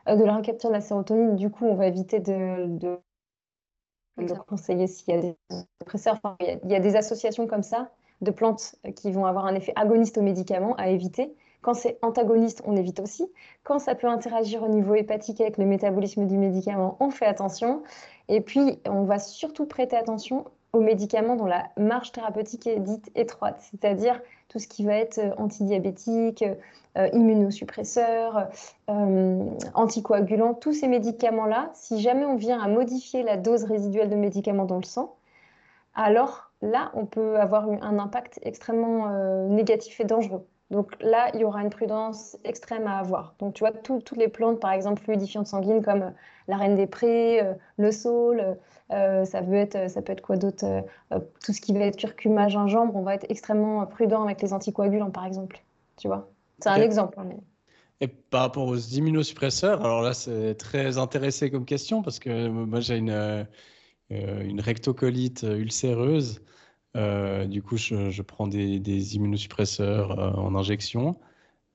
[0.07, 2.99] euh, de la recapture de la sérotonine, du coup, on va éviter de, de,
[4.47, 5.35] conseiller s'il y a des
[5.79, 6.19] dépresseurs.
[6.41, 10.17] il y a des associations comme ça de plantes qui vont avoir un effet agoniste
[10.17, 11.35] aux médicaments à éviter.
[11.63, 13.25] Quand c'est antagoniste, on évite aussi.
[13.63, 17.81] Quand ça peut interagir au niveau hépatique avec le métabolisme du médicament, on fait attention.
[18.27, 23.11] Et puis, on va surtout prêter attention aux médicaments dont la marge thérapeutique est dite
[23.15, 26.43] étroite, c'est-à-dire tout ce qui va être euh, antidiabétique,
[26.97, 28.49] euh, immunosuppresseur,
[28.89, 34.15] euh, anticoagulant, tous ces médicaments-là, si jamais on vient à modifier la dose résiduelle de
[34.15, 35.15] médicaments dans le sang,
[35.95, 39.09] alors là, on peut avoir un impact extrêmement
[39.47, 40.43] négatif et dangereux.
[40.71, 43.35] Donc là, il y aura une prudence extrême à avoir.
[43.39, 46.13] Donc tu vois, toutes les plantes, par exemple, fluidifiantes sanguines comme
[46.47, 47.41] la reine des prés,
[47.77, 48.57] le saule,
[48.89, 50.65] ça, peut être, ça peut être quoi d'autre
[51.45, 55.11] Tout ce qui va être curcuma, gingembre, on va être extrêmement prudent avec les anticoagulants,
[55.11, 55.63] par exemple.
[55.97, 57.19] Tu vois C'est un exemple.
[57.19, 57.29] Hein,
[58.01, 62.81] et par rapport aux immunosuppresseurs, alors là, c'est très intéressé comme question parce que moi,
[62.81, 63.45] j'ai une, euh,
[64.09, 66.41] une rectocolite ulcéreuse.
[66.95, 71.17] Euh, du coup, je, prends des, immunosuppresseurs euh, en injection.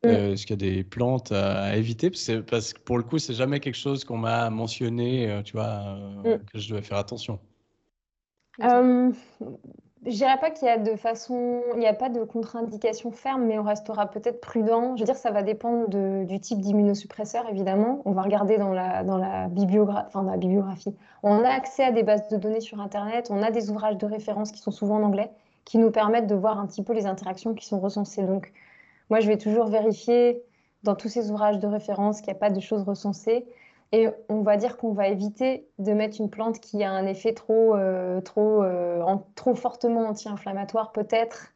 [0.05, 0.09] Mm.
[0.09, 2.11] Est-ce qu'il y a des plantes à, éviter?
[2.11, 5.55] Parce que, parce que, pour le coup, c'est jamais quelque chose qu'on m'a mentionné, tu
[5.55, 6.39] vois, mm.
[6.53, 7.41] que je devais faire attention.
[10.07, 13.45] Je dirais pas qu'il y a de façon, il n'y a pas de contre-indication ferme,
[13.45, 14.95] mais on restera peut-être prudent.
[14.97, 18.01] Je veux dire, ça va dépendre du type d'immunosuppresseur, évidemment.
[18.05, 19.49] On va regarder dans la, dans la,
[20.07, 20.95] enfin, dans la bibliographie.
[21.23, 24.07] On a accès à des bases de données sur Internet, on a des ouvrages de
[24.07, 25.31] référence qui sont souvent en anglais,
[25.65, 28.23] qui nous permettent de voir un petit peu les interactions qui sont recensées.
[28.23, 28.53] Donc,
[29.11, 30.43] moi, je vais toujours vérifier
[30.85, 33.47] dans tous ces ouvrages de référence qu'il n'y a pas de choses recensées.
[33.93, 37.33] Et on va dire qu'on va éviter de mettre une plante qui a un effet
[37.33, 39.03] trop, euh, trop, euh,
[39.35, 41.55] trop fortement anti-inflammatoire, peut-être,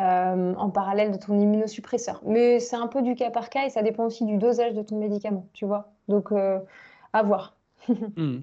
[0.00, 2.20] euh, en parallèle de ton immunosuppresseur.
[2.26, 4.82] Mais c'est un peu du cas par cas et ça dépend aussi du dosage de
[4.82, 5.92] ton médicament, tu vois.
[6.08, 7.56] Donc, à voir.
[8.16, 8.38] Hmm.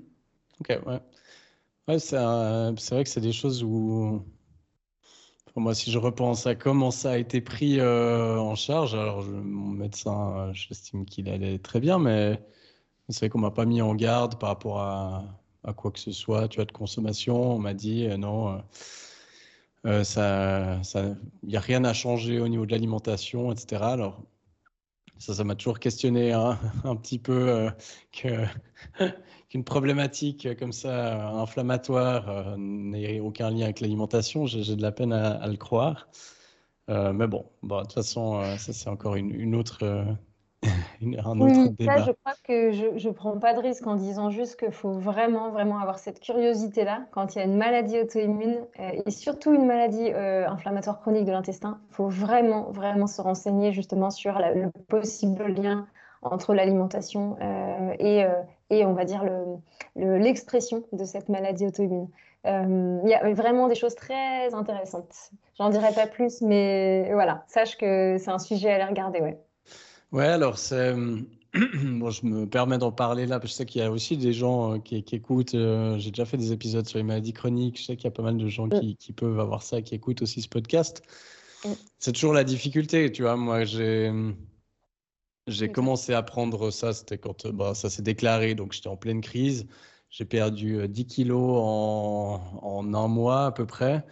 [0.60, 1.00] Ok, ouais.
[1.88, 4.22] ouais c'est vrai que c'est des choses où.
[5.56, 10.52] moi, si je repense à comment ça a été pris en charge, alors mon médecin,
[10.54, 12.40] j'estime qu'il allait très bien, mais
[13.12, 15.24] c'est vrai qu'on m'a pas mis en garde par rapport à,
[15.76, 17.54] quoi que ce soit, tu vois, de consommation.
[17.54, 18.58] On m'a dit euh, non, euh,
[19.86, 21.06] euh, ça,
[21.44, 23.82] il n'y a rien à changer au niveau de l'alimentation, etc.
[23.84, 24.22] Alors
[25.18, 27.70] ça, ça m'a toujours questionné hein, un petit peu
[28.12, 34.46] qu'une problématique comme ça inflammatoire n'ait aucun lien avec l'alimentation.
[34.48, 36.08] J'ai de la peine à, le croire.
[36.88, 40.16] mais bon, de toute façon, ça c'est encore une autre
[41.02, 41.98] un autre débat.
[41.98, 45.50] je crois que je ne prends pas de risque en disant juste qu'il faut vraiment,
[45.50, 49.66] vraiment avoir cette curiosité-là quand il y a une maladie auto-immune euh, et surtout une
[49.66, 51.80] maladie euh, inflammatoire chronique de l'intestin.
[51.90, 55.88] Il faut vraiment, vraiment se renseigner justement sur le possible lien
[56.22, 58.24] entre l'alimentation euh, et,
[58.70, 59.26] et, on va dire,
[59.96, 62.08] l'expression le, de cette maladie auto-immune.
[62.46, 65.32] Il y a vraiment des choses très intéressantes.
[65.58, 69.40] J'en dirai pas plus, mais voilà, sache que c'est un sujet à aller regarder, ouais.
[70.12, 70.96] Ouais, alors c'est.
[71.54, 74.16] Bon, je me permets d'en parler là, parce que je sais qu'il y a aussi
[74.16, 75.54] des gens euh, qui, écoutent.
[75.54, 77.78] Euh, j'ai déjà fait des épisodes sur les maladies chroniques.
[77.78, 79.94] Je sais qu'il y a pas mal de gens qui, qui peuvent avoir ça, qui
[79.94, 81.02] écoutent aussi ce podcast.
[82.00, 83.36] C'est toujours la difficulté, tu vois.
[83.36, 84.12] Moi, j'ai
[85.48, 89.22] j'ai commencé à prendre ça, c'était quand bah, ça s'est déclaré, donc j'étais en pleine
[89.22, 89.68] crise.
[90.10, 94.06] J'ai perdu 10 euh, kilos en, en un mois à peu près.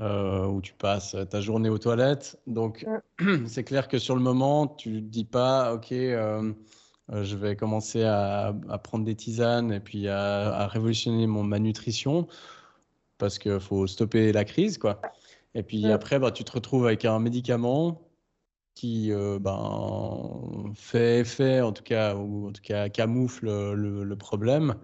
[0.00, 2.40] Euh, où tu passes ta journée aux toilettes.
[2.48, 2.84] Donc,
[3.46, 6.52] c'est clair que sur le moment, tu ne dis pas, OK, euh,
[7.12, 8.52] euh, je vais commencer à,
[8.82, 12.26] prendre des tisanes et puis à, révolutionner mon, ma nutrition
[13.18, 15.00] parce qu'il faut stopper la crise, quoi.
[15.54, 18.02] Et puis après, bah, tu te retrouves avec un médicament
[18.74, 24.74] qui ben, fait effet, en tout cas, ou en tout cas camoufle le, problème.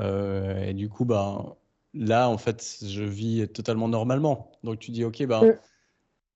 [0.00, 1.54] et du coup, ben,
[1.94, 4.52] là, en fait, je vis totalement normalement.
[4.64, 5.56] Donc, tu dis, OK, ben,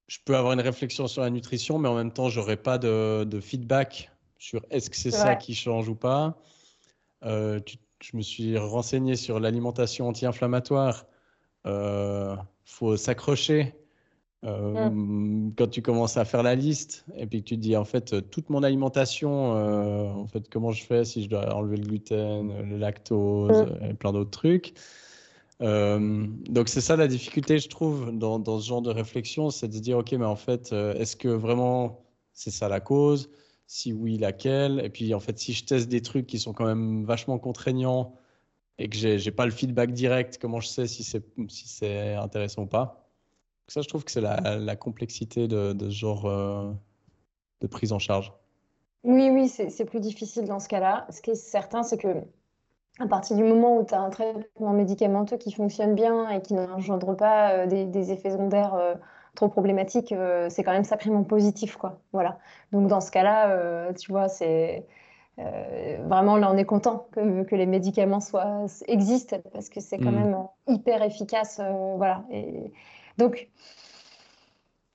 [0.09, 2.79] je peux avoir une réflexion sur la nutrition, mais en même temps, je n'aurai pas
[2.79, 6.39] de, feedback sur est-ce que c'est ça qui change ou pas.
[7.25, 7.61] Euh,
[8.03, 11.07] je me suis renseigné sur l'alimentation anti-inflammatoire.
[11.65, 13.75] Il euh, faut s'accrocher.
[14.45, 17.87] Euh, quand tu commences à faire la liste et puis que tu te dis en
[17.87, 22.71] fait toute mon alimentation, en fait comment je fais si je dois enlever le gluten,
[22.71, 24.75] le lactose et plein d'autres trucs.
[25.63, 29.79] Euh, donc c'est ça la difficulté, je trouve, dans, ce genre de réflexion, c'est de
[29.79, 33.31] dire, OK, mais en fait, euh, est-ce que vraiment c'est ça la cause?
[33.67, 34.81] Si oui, laquelle?
[34.85, 38.15] Et puis, en fait, si je teste des trucs qui sont quand même vachement contraignants
[38.79, 42.67] et que j'ai n'ai pas le feedback direct, comment je sais si c'est intéressant ou
[42.67, 43.07] pas?
[43.69, 46.73] Ça, je trouve que c'est la, complexité de, de, ce genre euh,
[47.61, 48.33] de prise en charge.
[49.03, 51.07] Oui, oui, c'est plus difficile dans ce cas-là.
[51.11, 52.23] Ce qui est certain, c'est que
[52.99, 56.55] à partir du moment où tu as un traitement médicamenteux qui fonctionne bien et qui
[56.55, 58.95] n'engendre pas euh, des, effets secondaires euh,
[59.35, 61.77] trop problématiques, euh, c'est quand même sacrément positif.
[61.77, 61.99] Quoi.
[62.13, 62.39] Voilà.
[62.73, 64.87] Donc dans ce cas-là, tu vois, c'est
[65.39, 70.11] vraiment là on est content que, que, les médicaments soient, existent parce que c'est quand
[70.11, 70.15] mmh.
[70.15, 71.61] même hyper efficace.
[71.97, 72.25] voilà.
[72.31, 72.73] Et
[73.19, 73.49] donc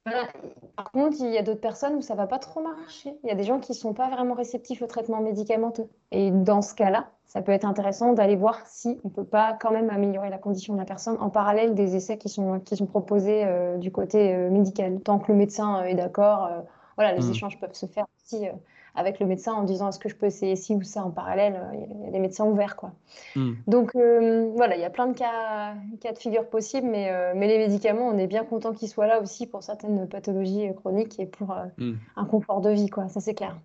[0.03, 3.15] Par contre, il y a d'autres personnes où ça va pas trop marcher.
[3.23, 5.87] Il y a des gens qui sont pas vraiment réceptifs au traitement médicamenteux.
[6.11, 9.71] Et dans ce cas-là, ça peut être intéressant d'aller voir si on peut pas quand
[9.71, 12.87] même améliorer la condition de la personne en parallèle des essais qui sont, qui sont
[12.87, 14.99] proposés euh, du côté euh, médical.
[15.01, 16.49] Tant que le médecin est d'accord,
[16.95, 17.31] voilà, les mmh.
[17.31, 18.47] échanges peuvent se faire aussi
[18.95, 21.55] avec le médecin en disant est-ce que je peux essayer ci ou ça en parallèle.
[21.55, 22.75] Euh, il y a des médecins ouverts.
[22.75, 22.93] Quoi.
[23.35, 23.53] Hmm.
[23.67, 27.33] Donc euh, voilà, il y a plein de cas, cas de figure possibles, mais, euh,
[27.35, 31.19] mais les médicaments, on est bien content qu'ils soient là aussi pour certaines pathologies chroniques
[31.19, 31.93] et pour hmm.
[32.15, 32.89] un confort de vie.
[32.89, 33.07] Quoi.
[33.07, 33.57] Ça, c'est clair.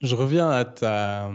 [0.00, 1.30] Je reviens à, ta,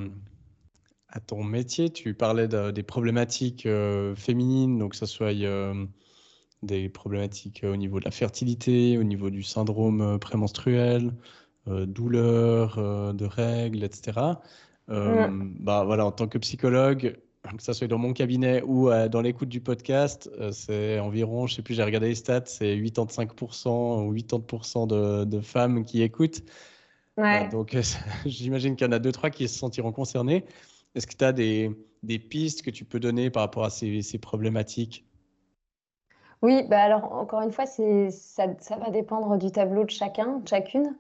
[1.10, 1.90] à ton métier.
[1.90, 3.68] Tu parlais des problématiques
[4.16, 5.34] féminines, donc que ce soit
[6.62, 11.12] des problématiques au niveau de la fertilité, au niveau du syndrome prémenstruel,
[11.68, 14.20] douleurs euh, de règles, etc.
[14.90, 17.18] Euh, bah, voilà, en tant que psychologue,
[17.58, 21.62] que ça soit dans mon cabinet ou dans l'écoute du podcast, c'est environ, je sais
[21.62, 26.42] plus, j'ai regardé les stats, c'est 85% ou 80% de, de, femmes qui écoutent.
[27.18, 27.48] Ouais.
[27.50, 27.78] donc
[28.26, 30.46] j'imagine qu'il y en a deux, trois qui se sentiront concernés.
[30.96, 31.72] Est-ce que tu as des,
[32.02, 35.06] des, pistes que tu peux donner par rapport à ces, ces problématiques?
[36.42, 38.10] Oui, bah alors encore une fois, ça,
[38.60, 40.96] ça, va dépendre du tableau de chacun, de chacune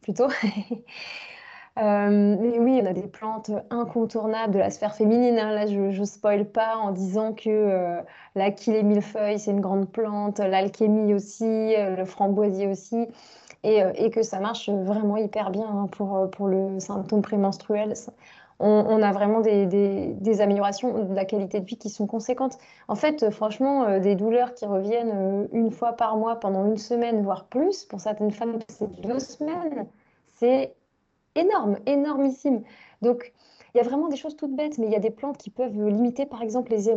[0.00, 0.28] plutôt.
[1.78, 5.38] Euh, mais oui, on a des plantes incontournables de la sphère féminine.
[5.38, 5.52] Hein.
[5.52, 8.00] Là, je ne spoil pas en disant que euh,
[8.34, 13.06] l'achillée millefeuille, c'est une grande plante, l'alchémie aussi, euh, le framboisier aussi,
[13.62, 17.94] et, et, que ça marche vraiment hyper bien hein, pour, pour le symptôme prémenstruel.
[18.60, 22.58] On, a vraiment des, améliorations de la qualité de vie qui sont conséquentes.
[22.88, 27.44] En fait, franchement, des douleurs qui reviennent une fois par mois pendant une semaine, voire
[27.44, 29.86] plus, pour certaines femmes, c'est deux semaines
[30.38, 30.74] c'est
[31.34, 32.62] énorme, énormissime.
[33.02, 33.32] Donc,
[33.74, 35.50] il y a vraiment des choses toutes bêtes, mais il y a des plantes qui
[35.50, 36.94] peuvent limiter, par exemple, les,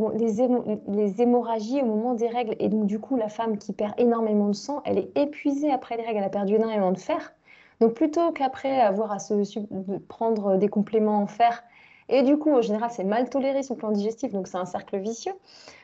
[0.87, 2.55] les, hémorragies au moment des règles.
[2.59, 5.97] Et donc, du coup, la femme qui perd énormément de sang, elle est épuisée après
[5.97, 7.33] les règles, elle a perdu énormément de fer.
[7.81, 9.59] Donc, plutôt qu'après avoir à se
[10.07, 11.63] prendre des compléments en fer,
[12.07, 14.65] et du coup, en général, c'est mal toléré sur le plan digestif, donc c'est un
[14.65, 15.33] cercle vicieux.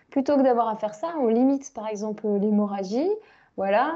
[0.10, 3.10] Plutôt que d'avoir à faire ça, on limite, par exemple, l'hémorragie,
[3.58, 3.96] voilà,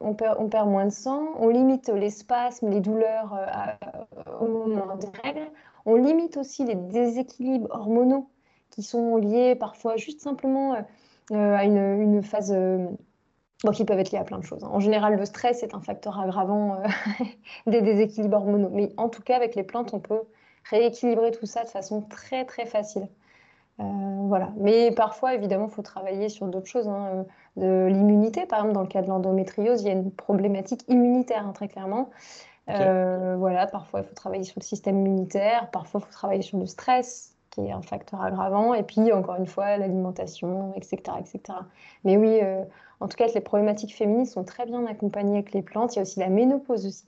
[0.00, 5.08] on perd, moins de sang, on limite les spasmes, les douleurs euh, au moment des
[5.24, 5.50] règles,
[5.86, 8.28] on limite aussi les déséquilibres hormonaux
[8.70, 10.80] qui sont liés parfois juste simplement euh,
[11.32, 12.54] euh, à une, phase
[13.70, 14.64] qui peuvent être liés à plein de choses.
[14.64, 14.70] Hein.
[14.72, 16.82] En général, le stress est un facteur aggravant
[17.66, 20.22] des déséquilibres hormonaux, mais en tout cas, avec les plantes, on peut
[20.70, 23.08] rééquilibrer tout ça de façon très très facile.
[23.78, 24.52] voilà.
[24.56, 26.88] Mais parfois, évidemment, il faut travailler sur d'autres choses.
[26.88, 27.24] Hein
[27.56, 28.46] de l'immunité.
[28.46, 31.68] Par exemple, dans le cas de l'endométriose, il y a une problématique immunitaire, hein, très
[31.68, 32.10] clairement.
[32.68, 36.58] Euh, voilà, parfois il faut travailler sur le système immunitaire, parfois il faut travailler sur
[36.58, 41.58] le stress, qui est un facteur aggravant, et puis encore une fois l'alimentation, etc., etc.
[42.04, 42.62] Mais oui, euh,
[43.02, 45.94] en tout cas, les problématiques féminines sont très bien accompagnées avec les plantes.
[45.94, 47.04] Il y a aussi la ménopause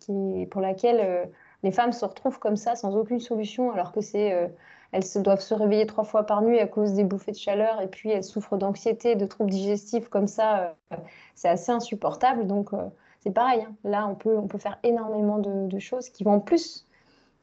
[0.51, 1.25] pour laquelle euh,
[1.63, 4.51] les femmes se retrouvent comme ça, sans aucune solution, alors que c'est
[4.95, 7.81] elles se, doivent se réveiller trois fois par nuit à cause des bouffées de chaleur
[7.81, 10.77] et puis elles souffrent d'anxiété, de troubles digestifs comme ça.
[10.93, 10.97] Euh,
[11.35, 12.47] c'est assez insupportable.
[12.47, 12.87] Donc euh,
[13.19, 13.63] c'est pareil.
[13.63, 13.75] Hein.
[13.83, 16.87] Là, on peut, on peut faire énormément de, choses qui vont en plus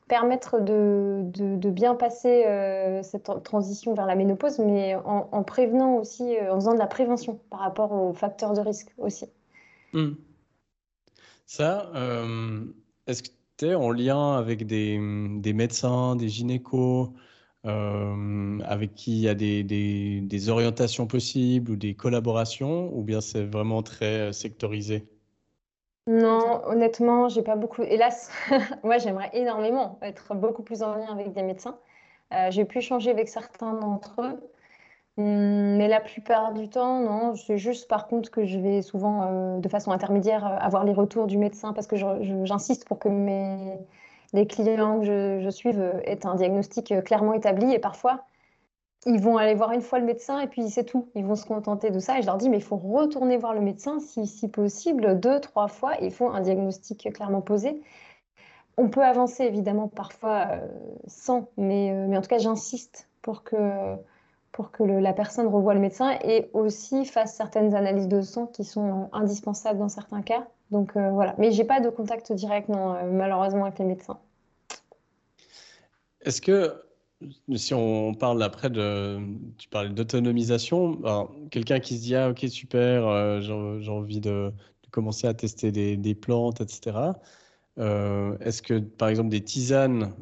[0.07, 6.35] permettre de, de, bien passer euh, cette transition vers la ménopause, mais en, prévenant aussi,
[6.49, 9.25] en faisant de la prévention par rapport aux facteurs de risque aussi.
[9.93, 10.11] Hmm.
[11.45, 11.91] Ça,
[13.07, 14.99] est-ce que tu es en lien avec des,
[15.39, 17.09] des médecins, des gynécos
[17.67, 23.21] euh, avec qui il y a des, des, orientations possibles ou des collaborations, ou bien
[23.21, 25.07] c'est vraiment très euh, sectorisé?
[26.07, 27.83] Non, honnêtement, j'ai pas beaucoup.
[27.83, 28.31] Hélas,
[28.83, 31.79] moi j'aimerais énormément être beaucoup plus en lien avec des médecins.
[32.33, 34.39] Euh, j'ai pu changer avec certains d'entre eux,
[35.17, 37.35] hum, mais la plupart du temps, non.
[37.35, 41.37] C'est juste par contre que je vais souvent, de façon intermédiaire, avoir les retours du
[41.37, 43.79] médecin parce que j'insiste pour que mes
[44.33, 48.25] les clients que je, je suive euh, aient un diagnostic euh, clairement établi et parfois
[49.05, 51.09] ils vont aller voir une fois le médecin et puis c'est tout.
[51.15, 53.53] Ils vont se contenter de ça et je leur dis mais il faut retourner voir
[53.53, 55.93] le médecin si, si possible deux, trois fois.
[56.01, 57.81] Il faut un diagnostic clairement posé.
[58.77, 60.67] On peut avancer évidemment parfois euh,
[61.07, 63.95] sans, mais, mais en tout cas j'insiste pour que,
[64.51, 68.63] pour que la personne revoie le médecin et aussi fasse certaines analyses de sang qui
[68.63, 71.35] sont indispensables dans certains cas donc euh, voilà.
[71.37, 74.19] Mais j'ai pas de contact direct, non, euh, malheureusement, avec les médecins.
[76.21, 76.81] Est-ce que,
[77.55, 79.19] si on parle après de,
[79.57, 81.01] tu parlais d'autonomisation,
[81.49, 84.51] quelqu'un qui se dit ah ok super, euh, j'ai envie de,
[84.91, 87.13] commencer à tester des, plantes, etc.
[87.77, 90.13] est-ce que par exemple des tisanes,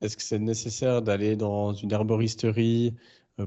[0.00, 2.94] est-ce que c'est nécessaire d'aller dans une herboristerie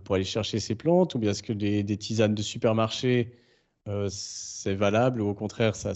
[0.04, 3.34] pour aller chercher ces plantes, ou bien est-ce que des, tisanes de supermarché
[4.10, 5.94] c'est valable ou au contraire, ça,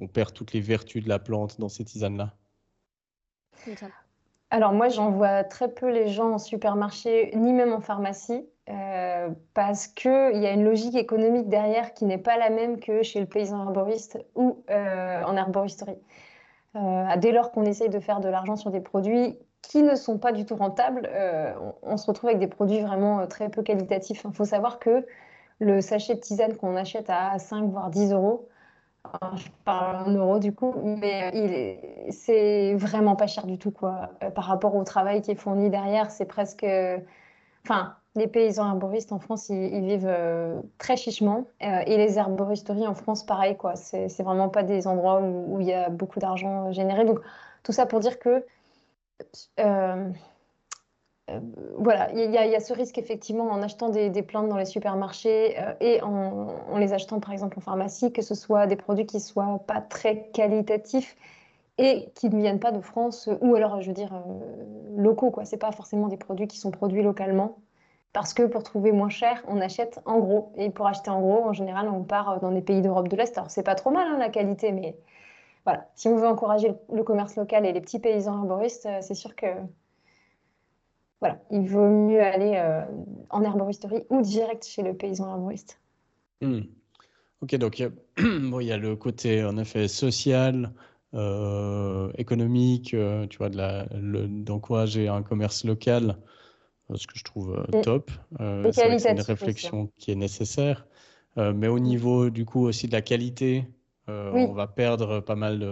[0.00, 2.34] on perd toutes les vertus de la plante dans ces tisanes-là?
[4.50, 8.46] Alors moi, j'en vois très peu les gens en supermarché, ni même en pharmacie.
[8.70, 13.02] Euh, parce qu'il y a une logique économique derrière qui n'est pas la même que
[13.02, 15.96] chez le paysan arboriste ou euh, en arboristerie.
[16.76, 20.18] Euh, dès lors qu'on essaye de faire de l'argent sur des produits qui ne sont
[20.18, 21.08] pas du tout rentables,
[21.82, 24.22] on, se retrouve avec des produits vraiment très peu qualitatifs.
[24.24, 25.06] Il faut savoir que
[25.58, 28.48] le sachet de tisane qu'on achète à 5 voire 10 euros,
[29.36, 34.10] je parle en euros du coup, mais c'est vraiment pas cher du tout quoi.
[34.34, 36.66] par rapport au travail qui est fourni derrière, c'est presque...
[37.64, 41.46] Enfin, les paysans arboristes en France, ils, vivent euh, très chichement.
[41.62, 43.76] Euh, et les arboristeries en France, pareil, quoi.
[43.76, 47.04] C'est, vraiment pas des endroits où, il y a beaucoup d'argent généré.
[47.04, 47.20] Donc,
[47.62, 48.44] tout ça pour dire que.
[49.60, 50.10] Euh,
[51.78, 56.02] voilà, il y, a ce risque effectivement en achetant des, plantes dans les supermarchés et
[56.02, 59.80] en, les achetant par exemple en pharmacie, que ce soit des produits qui soient pas
[59.80, 61.16] très qualitatifs
[61.78, 64.12] et qui ne viennent pas de France ou alors je veux dire
[64.96, 65.44] locaux quoi.
[65.44, 67.58] C'est pas forcément des produits qui sont produits localement.
[68.12, 70.52] Parce que pour trouver moins cher, on achète en gros.
[70.56, 73.36] Et pour acheter en gros, en général, on part dans des pays d'Europe de l'Est.
[73.36, 74.96] Alors, c'est pas trop mal hein, la qualité, mais
[75.64, 75.86] voilà.
[75.94, 79.36] Si on veut encourager le, commerce local et les petits paysans arboristes, euh, c'est sûr
[79.36, 79.46] que
[81.20, 82.82] voilà, il vaut mieux aller euh,
[83.30, 85.80] en herboristerie ou direct chez le paysan arboriste.
[86.40, 86.60] Hmm.
[87.40, 87.82] Ok, donc
[88.18, 90.72] bon, il y a le côté en effet social,
[91.14, 92.94] euh, économique,
[93.30, 96.16] tu vois, d'encourager un commerce local
[96.96, 98.10] ce que je trouve euh, top.
[98.40, 100.86] Euh, c'est une réflexion qui est nécessaire.
[101.36, 103.64] Euh, mais au niveau du coup aussi de la qualité,
[104.06, 105.62] on va perdre pas mal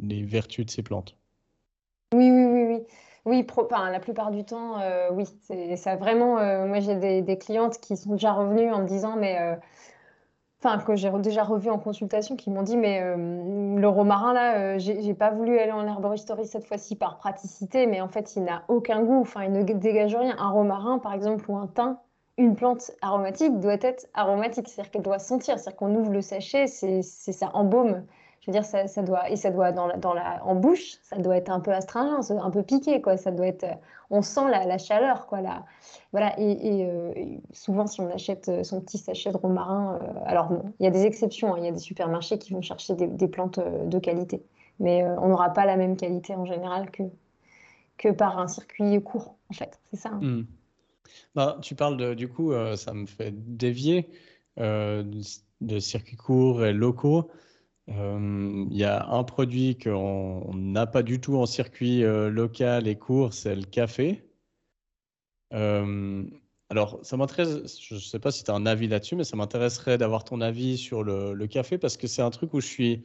[0.00, 1.14] les vertus de ces plantes.
[2.14, 2.45] Oui, oui,
[3.26, 3.46] oui, oui.
[3.46, 4.76] Oui, la plupart du temps,
[5.12, 5.24] oui.
[5.42, 6.36] C'est ça vraiment.
[6.66, 9.58] moi, j'ai des, clientes qui sont déjà revenues en me disant, mais
[10.66, 14.56] enfin que j'ai déjà revu en consultation, qui m'ont dit mais euh, le romarin là,
[14.56, 18.44] euh, j'ai pas voulu aller en herboristerie cette fois-ci par praticité, mais en fait il
[18.44, 20.34] n'a aucun goût, enfin il ne dégage rien.
[20.38, 21.98] Un romarin par exemple ou un thym,
[22.38, 26.66] une plante aromatique doit être aromatique, c'est-à-dire qu'elle doit sentir, c'est-à-dire qu'on ouvre le sachet,
[26.66, 28.04] c'est ça embaume
[28.46, 30.98] je veux dire, ça, ça, doit, et ça doit, dans la, dans la, en bouche,
[31.02, 33.16] ça doit être un peu astringent, un peu piqué, quoi.
[33.16, 33.66] Ça doit être,
[34.08, 35.40] on sent la, la chaleur, quoi.
[35.40, 35.64] Là.
[36.12, 37.12] Voilà, et, euh,
[37.52, 40.86] souvent, si on achète euh, son petit sachet de romarin, euh, alors bon, il y
[40.86, 41.58] a des exceptions, hein.
[41.58, 44.44] il y a des supermarchés qui vont chercher des, plantes de qualité,
[44.78, 47.02] mais on n'aura pas la même qualité en général que,
[47.98, 49.80] que par un circuit court, en fait.
[49.90, 50.10] C'est ça.
[50.12, 50.20] Hein.
[50.22, 50.46] Hmm.
[51.34, 54.08] Bah, tu parles de, du coup, ça me fait dévier
[54.56, 57.28] de circuits courts et locaux.
[57.88, 62.88] Euh, il y a un produit qu'on n'a pas du tout en circuit euh, local
[62.88, 64.24] et court, c'est le café.
[65.52, 66.24] Euh,
[66.68, 69.36] alors, ça m'intéresse, je ne sais pas si tu as un avis là-dessus, mais ça
[69.36, 73.04] m'intéresserait d'avoir ton avis sur le, café parce que c'est un truc où je suis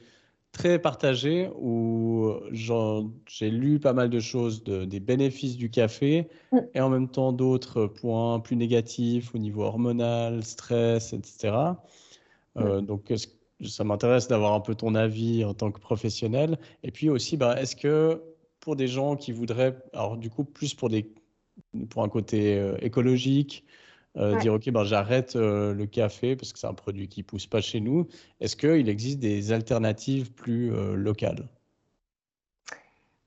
[0.51, 6.57] très partagé, où j'ai lu pas mal de choses des bénéfices du café mm.
[6.73, 11.53] et en même temps d'autres points plus négatifs au niveau hormonal, stress, etc.
[12.55, 12.81] Mm.
[12.81, 13.27] donc, est-ce
[13.67, 16.57] ça m'intéresse d'avoir un peu ton avis en tant que professionnel.
[16.83, 18.21] Et puis aussi, bah, est-ce que
[18.59, 21.13] pour des gens qui voudraient, alors du coup, plus pour, des,
[21.89, 23.65] pour un côté euh, écologique,
[24.17, 27.47] euh, dire ok, ben, j'arrête euh, le café parce que c'est un produit qui pousse
[27.47, 28.07] pas chez nous,
[28.39, 31.47] est-ce qu'il existe des alternatives plus locales?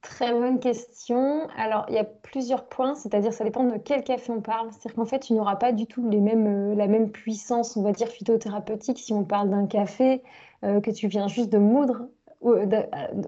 [0.04, 1.48] Très bonne question.
[1.56, 4.68] Alors, il y a plusieurs points, c'est-à-dire ça dépend de quel café on parle.
[4.70, 8.08] C'est-à-dire qu'en fait, tu n'auras pas du tout euh, la même puissance, on va dire,
[8.08, 10.22] phytothérapeutique si on parle d'un café
[10.62, 12.06] euh, que tu viens juste de moudre,
[12.42, 12.66] ou, euh,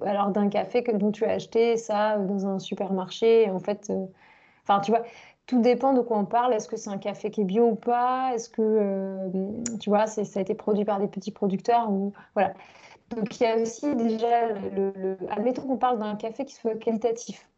[0.03, 3.51] alors d'un café que, dont tu as acheté ça dans un supermarché.
[3.51, 3.91] En fait,
[4.62, 5.03] enfin, tu vois,
[5.47, 6.53] tout dépend de quoi on parle.
[6.53, 8.33] Est-ce que c'est un café qui est bio ou pas?
[8.35, 9.31] Est-ce que,
[9.81, 12.53] tu vois, ça a été produit par des petits producteurs ou voilà.
[13.11, 17.49] Donc il y a aussi déjà, le, admettons qu'on parle d'un café qui soit qualitatif.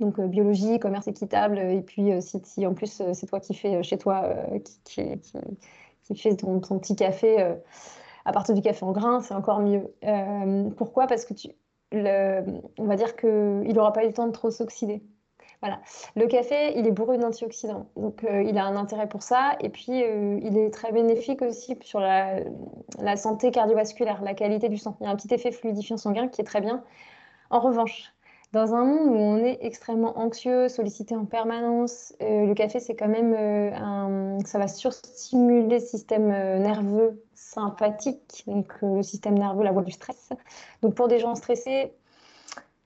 [0.00, 3.54] Donc euh, biologie, commerce équitable, et puis euh, si, en plus euh, c'est toi qui
[3.54, 4.34] fais chez toi,
[4.84, 5.20] qui,
[6.04, 7.56] qui, fais ton, petit café
[8.24, 9.94] à partir du café en grain, c'est encore mieux.
[10.76, 11.06] pourquoi?
[11.06, 11.48] Parce que tu,
[11.92, 15.02] on va dire qu'il n'aura pas eu le temps de trop s'oxyder.
[15.62, 15.80] Voilà.
[16.16, 19.56] Le café, il est bourré d'antioxydants, donc euh, il a un intérêt pour ça.
[19.60, 22.40] Et puis, euh, il est très bénéfique aussi sur la,
[23.16, 24.96] santé cardiovasculaire, la qualité du sang.
[25.00, 26.82] Il y a un petit effet fluidifiant sanguin qui est très bien.
[27.50, 28.12] En revanche,
[28.52, 32.96] dans un monde où on est extrêmement anxieux, sollicité en permanence, euh, le café, c'est
[32.96, 36.26] quand même un, ça va surstimuler le système
[36.58, 40.30] nerveux sympathique, donc le système nerveux, la voie du stress.
[40.82, 41.92] Donc pour des gens stressés,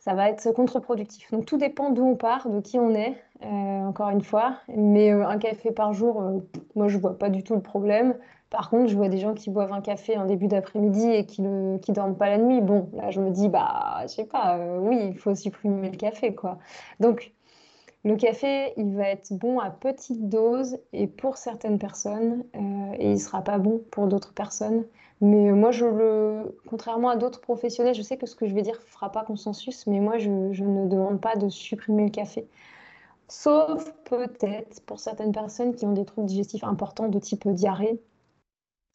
[0.06, 1.32] ça va être contre-productif.
[1.32, 4.58] Donc tout dépend d'où on part, de qui on est, euh, encore une fois.
[4.68, 6.38] Mais euh, un café par jour, euh,
[6.76, 8.14] moi je vois pas du tout le problème.
[8.48, 11.42] Par contre, je vois des gens qui boivent un café en début d'après-midi et qui
[11.42, 12.60] ne qui dorment pas la nuit.
[12.60, 16.32] Bon, là, je me dis, bah, je sais pas, oui, il faut supprimer le café,
[16.32, 16.58] quoi.
[17.00, 17.32] Donc,
[18.04, 22.44] le café, il va être bon à petite dose et pour certaines personnes,
[23.00, 24.84] et il sera pas bon pour d'autres personnes.
[25.20, 28.62] Mais moi, je le, contrairement à d'autres professionnels, je sais que ce que je vais
[28.62, 32.46] dire ne fera pas consensus, mais moi, je, ne demande pas de supprimer le café.
[33.28, 38.00] Sauf peut-être pour certaines personnes qui ont des troubles digestifs importants de type diarrhée,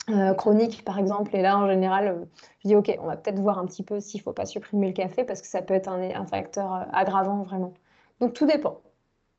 [0.10, 1.36] euh, chronique par exemple.
[1.36, 2.26] Et là, en général, euh,
[2.60, 4.88] je dis OK, on va peut-être voir un petit peu s'il ne faut pas supprimer
[4.88, 7.74] le café parce que ça peut être un, facteur euh, aggravant vraiment.
[8.20, 8.82] Donc tout dépend.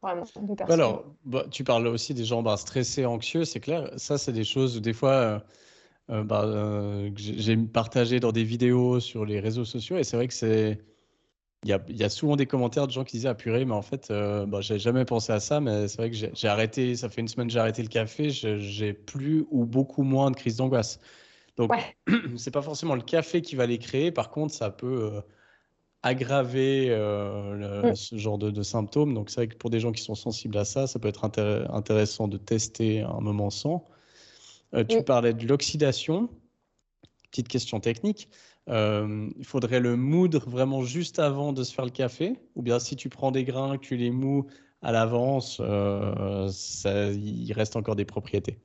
[0.02, 0.24] Vraiment,
[0.68, 3.88] Alors, bah, tu parles aussi des gens bah, stressés, anxieux, c'est clair.
[3.96, 5.38] Ça, c'est des choses des fois, euh,
[6.08, 10.34] bah, euh, j'ai partagé dans des vidéos sur les réseaux sociaux et c'est vrai que
[10.34, 10.80] c'est
[11.64, 13.72] il y a, y a, souvent des commentaires de gens qui disaient ah purée mais
[13.72, 16.96] en fait euh, bah, j'ai jamais pensé à ça mais c'est vrai que j'ai arrêté
[16.96, 20.36] ça fait une semaine que j'ai arrêté le café j'ai plus ou beaucoup moins de
[20.36, 20.98] crises d'angoisse.
[21.56, 21.72] Donc
[22.36, 24.10] c'est pas forcément le café qui va les créer.
[24.10, 25.20] Par contre ça peut euh,
[26.02, 27.94] aggraver mm.
[27.94, 29.14] ce genre de, de symptômes.
[29.14, 31.24] Donc c'est vrai que pour des gens qui sont sensibles à ça ça peut être
[31.24, 33.86] intéressant de tester un moment sans
[34.74, 36.28] euh, tu parlais de l'oxydation.
[37.30, 38.28] Petite question technique.
[38.68, 42.38] Euh, il faudrait le moudre vraiment juste avant de se faire le café?
[42.54, 44.46] Ou bien si tu prends des grains, que tu les mous
[44.82, 46.48] à l'avance, euh,
[46.84, 48.58] il reste encore des propriétés?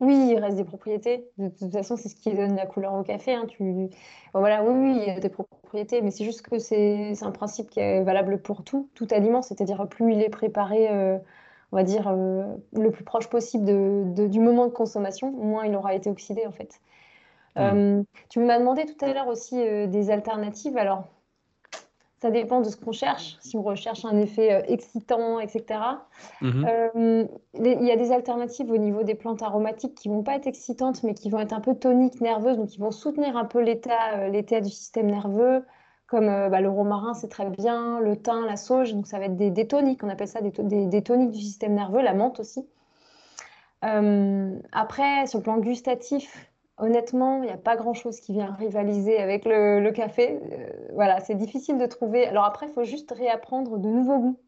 [0.00, 1.28] Oui, il reste des propriétés.
[1.38, 3.34] De toute façon, c'est ce qui donne la couleur au café.
[3.34, 3.46] Hein.
[3.46, 3.88] Tu...
[4.32, 7.70] voilà, oui, oui, il y a des propriétés, mais c'est juste que c'est un principe
[7.70, 9.42] qui est valable pour tout, tout aliment.
[9.42, 10.88] C'est-à-dire, plus il est préparé
[11.74, 15.74] on va dire, euh, le plus proche possible de, du moment de consommation, moins il
[15.74, 16.80] aura été oxydé en fait.
[17.56, 17.60] Hmm.
[17.60, 20.76] Euh, tu m'as demandé tout à l'heure aussi euh, des alternatives.
[20.76, 21.08] Alors,
[22.22, 23.38] ça dépend de ce qu'on cherche.
[23.40, 25.80] Si on recherche un effet excitant, etc.
[26.40, 27.28] Mhm.
[27.54, 31.02] il y a des alternatives au niveau des plantes aromatiques qui vont pas être excitantes,
[31.02, 34.28] mais qui vont être un peu toniques, nerveuses, donc qui vont soutenir un peu l'état,
[34.28, 35.64] l'état du système nerveux
[36.14, 39.24] comme euh, bah, le romarin, c'est très bien, le thym, la sauge, donc ça va
[39.24, 42.64] être des, toniques, on appelle ça des, toniques du système nerveux, la menthe aussi.
[43.84, 46.48] Euh, après, sur le plan gustatif,
[46.78, 50.40] honnêtement, il n'y a pas grand-chose qui vient rivaliser avec le, café.
[50.52, 52.28] Euh, voilà, c'est difficile de trouver.
[52.28, 54.38] Alors après, il faut juste réapprendre de nouveaux goûts.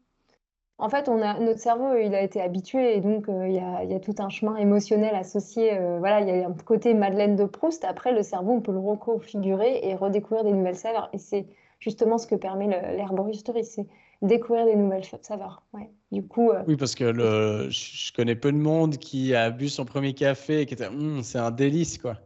[0.79, 3.99] En fait, on a, notre cerveau, il a été habitué et donc il y, a,
[3.99, 5.71] tout un chemin émotionnel associé.
[5.97, 7.83] voilà, il y a un côté Madeleine de Proust.
[7.83, 11.09] Après, le cerveau, on peut le reconfigurer et redécouvrir des nouvelles saveurs.
[11.13, 11.47] Et c'est
[11.79, 13.87] justement ce que permet l'herboristerie, c'est
[14.21, 15.63] découvrir des nouvelles saveurs.
[15.73, 15.89] Ouais.
[16.11, 19.83] Du coup, Oui, parce que le, je connais peu de monde qui a bu son
[19.83, 22.17] premier café et qui était hum, c'est un délice, quoi.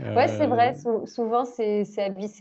[0.00, 0.74] Ouais, c'est vrai.
[1.06, 1.86] souvent, c'est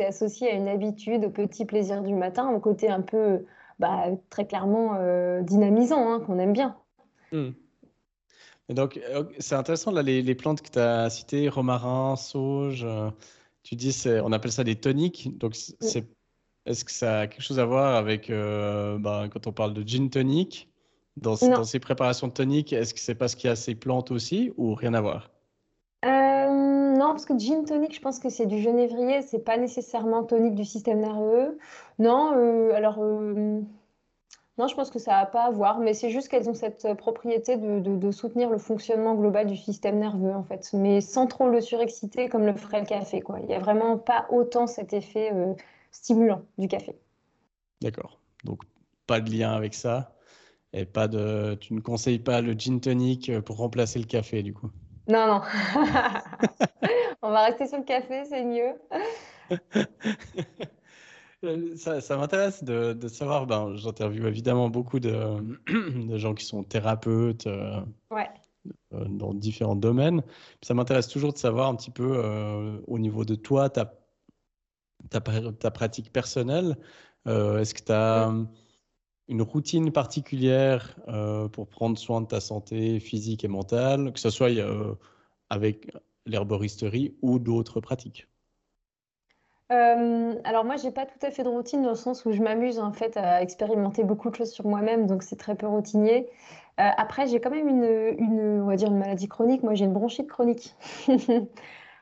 [0.07, 3.45] associé à une habitude, au petit plaisir du matin, au côté un peu
[3.79, 6.77] bah, très clairement euh, dynamisant, hein, qu'on aime bien.
[7.31, 7.51] Hmm.
[8.69, 13.09] Et donc, euh, c'est intéressant, là, les, plantes que tu as citées, romarin, sauge, euh,
[13.63, 15.37] tu dis, on appelle ça des toniques.
[15.37, 16.07] Donc, c'est,
[16.65, 20.09] est-ce que ça a quelque chose à voir avec, bah, quand on parle de gin
[20.09, 20.69] tonic,
[21.17, 24.11] dans, dans ces préparations de toniques, est-ce que c'est parce qu'il y a ces plantes
[24.11, 25.29] aussi ou rien à voir?
[27.03, 30.55] Non, parce que gin tonic, je pense que c'est du genévrier, c'est pas nécessairement tonique
[30.55, 31.59] du système nerveux.
[31.99, 33.59] Non, euh, alors euh,
[34.57, 36.93] non, je pense que ça n'a pas à voir, mais c'est juste qu'elles ont cette
[36.93, 41.59] propriété de, soutenir le fonctionnement global du système nerveux, en fait, mais sans trop le
[41.59, 43.41] surexciter comme le ferait le café, quoi.
[43.41, 45.53] Il n'y a vraiment pas autant cet effet euh,
[45.91, 46.95] stimulant du café.
[47.81, 48.17] D'accord.
[48.45, 48.61] Donc
[49.07, 50.15] pas de lien avec ça.
[50.71, 54.53] Et pas de, tu ne conseilles pas le gin tonic pour remplacer le café, du
[54.53, 54.71] coup?
[55.07, 55.41] Non, non.
[57.21, 58.73] On va rester sur le café, c'est mieux.
[61.75, 65.37] ça, m'intéresse de, savoir, ben, j'interviewe évidemment beaucoup de,
[66.17, 67.81] gens qui sont thérapeutes euh,
[68.93, 70.23] euh, dans différents domaines.
[70.61, 73.93] Ça m'intéresse toujours de savoir un petit peu euh, au niveau de toi, ta,
[75.09, 76.77] ta, ta pratique personnelle.
[77.25, 78.33] Est-ce que tu as
[79.27, 84.29] une routine particulière euh, pour prendre soin de ta santé physique et mentale, que ce
[84.29, 84.95] soit euh,
[85.49, 85.91] avec
[86.25, 88.27] l'herboristerie ou d'autres pratiques?
[89.71, 92.41] Euh, alors moi, j'ai pas tout à fait de routine dans le sens où je
[92.41, 96.29] m'amuse en fait à expérimenter beaucoup de choses sur moi-même, donc c'est très peu routinier.
[96.77, 99.63] après, j'ai quand même une, on va dire une maladie chronique.
[99.63, 100.75] Moi, j'ai une bronchite chronique.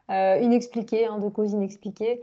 [0.09, 2.21] Euh, inexpliquée, hein, de cause inexpliquée.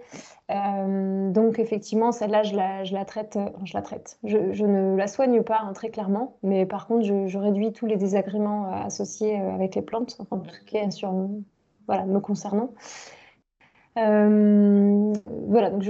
[0.50, 3.36] Euh, donc effectivement, celle-là, je la, je la, traite.
[3.36, 4.18] Euh, je la traite.
[4.24, 7.86] Je, ne la soigne pas hein, très clairement, mais par contre, je, je, réduis tous
[7.86, 11.14] les désagréments associés avec les plantes, en tout cas sur,
[11.86, 12.74] voilà, me concernant.
[13.96, 15.82] voilà, donc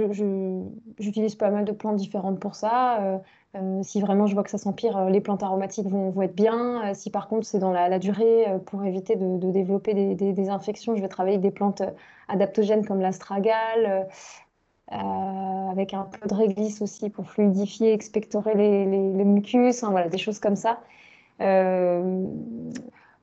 [0.99, 3.21] j'utilise pas mal de plantes différentes pour ça.
[3.81, 6.93] Si vraiment je vois que ça s'empire, les plantes aromatiques vont, vont être bien.
[6.93, 11.07] si par contre c'est dans la, durée, pour éviter de, développer des, infections, je vais
[11.07, 11.81] travailler avec des plantes
[12.27, 14.07] adaptogènes comme l'astragale,
[14.89, 18.85] avec un peu de réglisse aussi pour fluidifier, expectorer les,
[19.25, 20.79] mucus, voilà, des choses comme ça.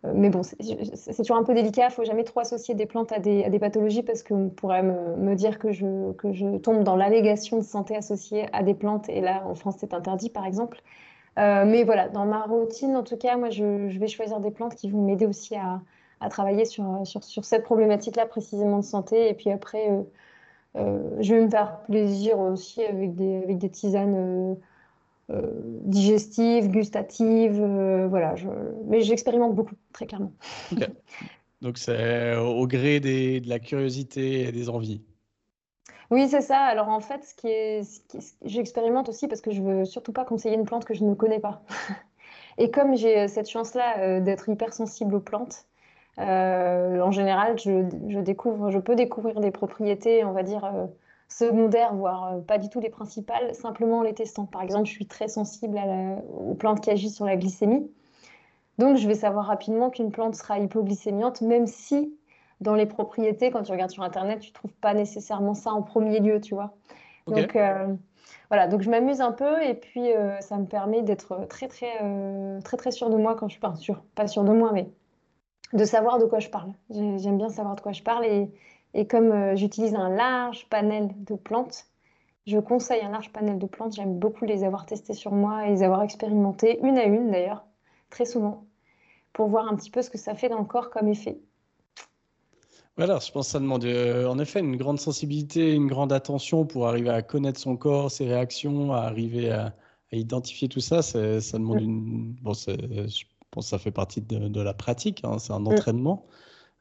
[0.07, 1.85] Euh, mais bon, c'est toujours un peu délicat.
[1.85, 5.35] Il ne faut jamais trop associer des plantes à des, pathologies parce qu'on pourrait me,
[5.35, 9.09] dire que je, tombe dans l'allégation de santé associée à des plantes.
[9.09, 10.81] Et là, en France, c'est interdit, par exemple.
[11.39, 14.75] Euh, mais voilà, dans ma routine, en tout cas, moi, je, vais choisir des plantes
[14.75, 15.81] qui vont m'aider aussi à,
[16.31, 17.05] travailler sur,
[17.43, 19.29] cette problématique-là précisément de santé.
[19.29, 19.91] Et puis après,
[20.77, 24.57] euh, je vais me faire plaisir aussi avec des tisanes
[25.29, 25.51] euh,
[25.83, 28.37] digestive, gustative, euh, voilà.
[28.37, 28.49] Je...
[28.87, 30.33] Mais j'expérimente beaucoup, très clairement.
[31.63, 35.03] Donc c'est au gré des, de la curiosité et des envies.
[36.11, 36.59] Oui, c'est ça.
[36.59, 37.83] Alors en fait, ce qui est,
[38.45, 41.41] j'expérimente aussi parce que je veux surtout pas conseiller une plante que je ne connais
[41.41, 41.63] pas.
[42.59, 45.67] et comme j'ai cette chance-là euh, d'être hypersensible aux plantes,
[46.19, 50.89] en général, je, je, découvre, je peux découvrir des propriétés, on va dire,
[51.29, 54.47] secondaires, voire euh, pas du tout les principales, simplement en les testant.
[54.47, 55.81] Par exemple, je suis très sensible
[56.39, 57.91] aux plantes qui agissent sur la glycémie.
[58.79, 62.15] Donc, je vais savoir rapidement qu'une plante sera hypoglycémiante, même si
[62.61, 65.83] dans les propriétés, quand tu regardes sur Internet, tu ne trouves pas nécessairement ça en
[65.83, 66.75] premier lieu, tu vois.
[67.27, 67.87] Donc, euh,
[68.51, 71.99] voilà, donc je m'amuse un peu et puis euh, ça me permet d'être très, très,
[72.63, 73.77] très, très sûr de moi quand je parle.
[73.77, 74.89] Sûr, pas sûr de moi, mais
[75.73, 76.73] de savoir de quoi je parle.
[76.91, 78.51] J'aime bien savoir de quoi je parle et,
[78.97, 81.85] et comme euh, j'utilise un large panel de plantes,
[82.47, 83.95] je conseille un large panel de plantes.
[83.95, 87.67] J'aime beaucoup les avoir testées sur moi et les avoir expérimentées, une à une d'ailleurs,
[88.09, 88.65] très souvent,
[89.35, 91.39] pour voir un petit peu ce que ça fait dans le corps comme effet.
[92.97, 96.65] Voilà, je pense que ça demande euh, en effet une grande sensibilité, une grande attention
[96.65, 99.75] pour arriver à connaître son corps, ses réactions, à arriver à,
[100.13, 101.03] identifier tout ça.
[101.03, 101.19] Ça
[101.59, 101.85] demande mm.
[101.85, 102.33] une.
[102.41, 105.69] Bon, je pense que ça fait partie de, la pratique, hein, c'est un mm.
[105.69, 106.25] entraînement.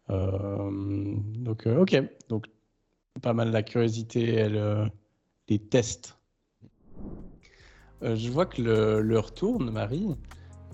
[0.10, 2.02] Donc, euh, ok.
[2.30, 2.46] Donc,
[3.22, 4.50] pas mal la curiosité et
[5.48, 6.18] les tests.
[8.04, 10.16] Euh, je vois que l'heure tourne, Marie.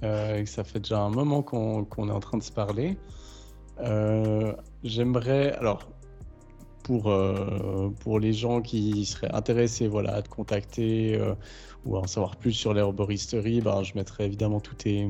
[0.02, 2.98] et que ça fait déjà un moment qu'on est en train de se parler.
[4.84, 5.91] J'aimerais, alors,
[6.84, 7.14] pour,
[8.00, 11.20] pour les gens qui seraient intéressés voilà, à te contacter
[11.86, 15.08] ou à en savoir plus sur l'herboristerie, ben, je mettrai évidemment tous tes,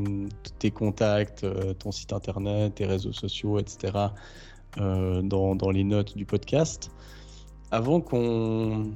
[0.59, 4.07] tes contacts, euh, ton site internet, tes réseaux sociaux, etc.
[4.77, 6.91] Euh, dans, dans, les notes du podcast.
[7.71, 8.93] Avant qu'on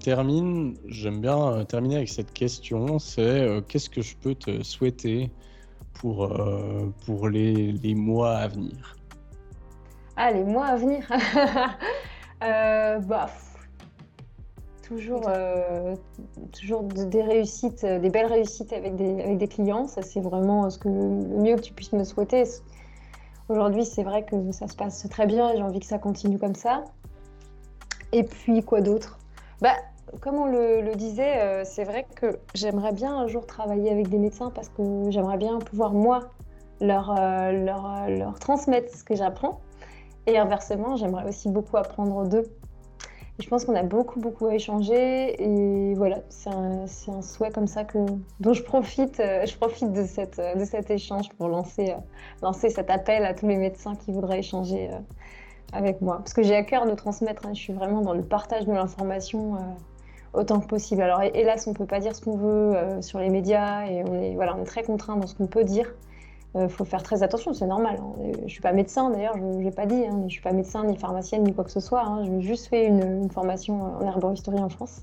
[0.00, 5.30] termine, j'aime bien euh, terminer avec cette question, c'est qu'est-ce que je peux te souhaiter
[5.94, 6.36] pour,
[7.04, 8.96] pour les, les mois à venir?
[10.16, 11.06] Ah, les mois à venir
[12.40, 13.26] bah,
[14.86, 15.94] toujours, euh,
[16.52, 19.86] toujours des réussites, euh, des belles réussites avec des, avec des clients.
[19.86, 22.44] Ça, c'est vraiment ce que, le mieux que tu puisses me souhaiter.
[23.48, 26.38] Aujourd'hui, c'est vrai que ça se passe très bien et j'ai envie que ça continue
[26.38, 26.84] comme ça.
[28.12, 29.18] Et puis, quoi d'autre?
[29.60, 29.74] Bah,
[30.20, 34.18] Comme on le, disait, euh, c'est vrai que j'aimerais bien un jour travailler avec des
[34.18, 36.20] médecins parce que j'aimerais bien pouvoir, moi,
[36.80, 39.60] leur, leur, leur transmettre ce que j'apprends.
[40.26, 42.44] Et inversement, j'aimerais aussi beaucoup apprendre d'eux
[43.38, 45.42] je pense qu'on a beaucoup, beaucoup à échanger.
[45.42, 47.98] Et voilà, c'est un, un, souhait comme ça que,
[48.40, 51.96] dont je profite, euh, je profite de, cette, de cet échange pour lancer, euh,
[52.42, 54.98] lancer cet appel à tous les médecins qui voudraient échanger euh,
[55.72, 56.18] avec moi.
[56.18, 58.72] Parce que j'ai à cœur de transmettre, hein, je suis vraiment dans le partage de
[58.72, 59.56] l'information
[60.32, 61.02] autant que possible.
[61.02, 64.14] Alors hélas, on ne peut pas dire ce qu'on veut sur les médias et on
[64.14, 65.92] est, voilà, on est très contraint dans ce qu'on peut dire.
[66.56, 67.98] Il euh, faut faire très attention, c'est normal.
[68.00, 68.32] Hein.
[68.38, 70.40] Je ne suis pas médecin d'ailleurs, je ne l'ai pas dit, hein, je ne suis
[70.40, 72.02] pas médecin ni pharmacienne ni quoi que ce soit.
[72.02, 72.24] Hein.
[72.24, 75.02] J'ai juste fait une, formation en herboristerie en France.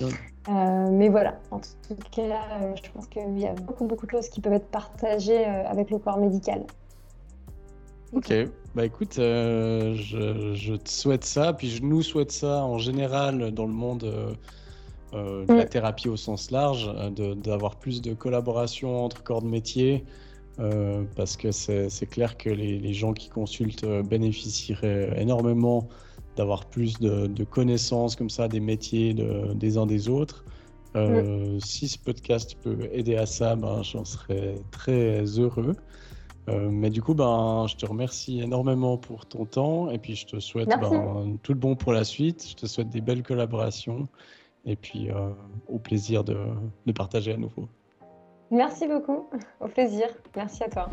[0.00, 4.10] Euh, mais voilà, en tout cas, euh, je pense qu'il y a beaucoup, beaucoup de
[4.12, 6.64] choses qui peuvent être partagées avec le corps médical.
[8.14, 8.32] Ok,
[8.74, 13.66] bah écoute, je, je, te souhaite ça, puis je nous souhaite ça en général dans
[13.66, 14.06] le monde
[15.12, 15.68] de la mm.
[15.68, 16.90] thérapie au sens large,
[17.36, 20.06] d'avoir plus de collaboration entre corps de métier,
[20.60, 25.88] euh, parce que c'est clair que les, gens qui consultent euh, bénéficieraient énormément
[26.36, 29.14] d'avoir plus de, connaissances comme ça des métiers
[29.54, 30.44] des uns des autres.
[30.96, 35.76] Euh, si ce podcast peut aider à ça, ben, j'en serais très heureux.
[36.48, 40.40] mais du coup, ben, je te remercie énormément pour ton temps et puis je te
[40.40, 42.46] souhaite ben, tout le bon pour la suite.
[42.48, 44.08] Je te souhaite des belles collaborations
[44.64, 45.08] et puis
[45.68, 47.68] au plaisir de partager à nouveau.
[48.50, 49.28] Merci beaucoup.
[49.60, 50.08] Au plaisir.
[50.36, 50.88] Merci à toi.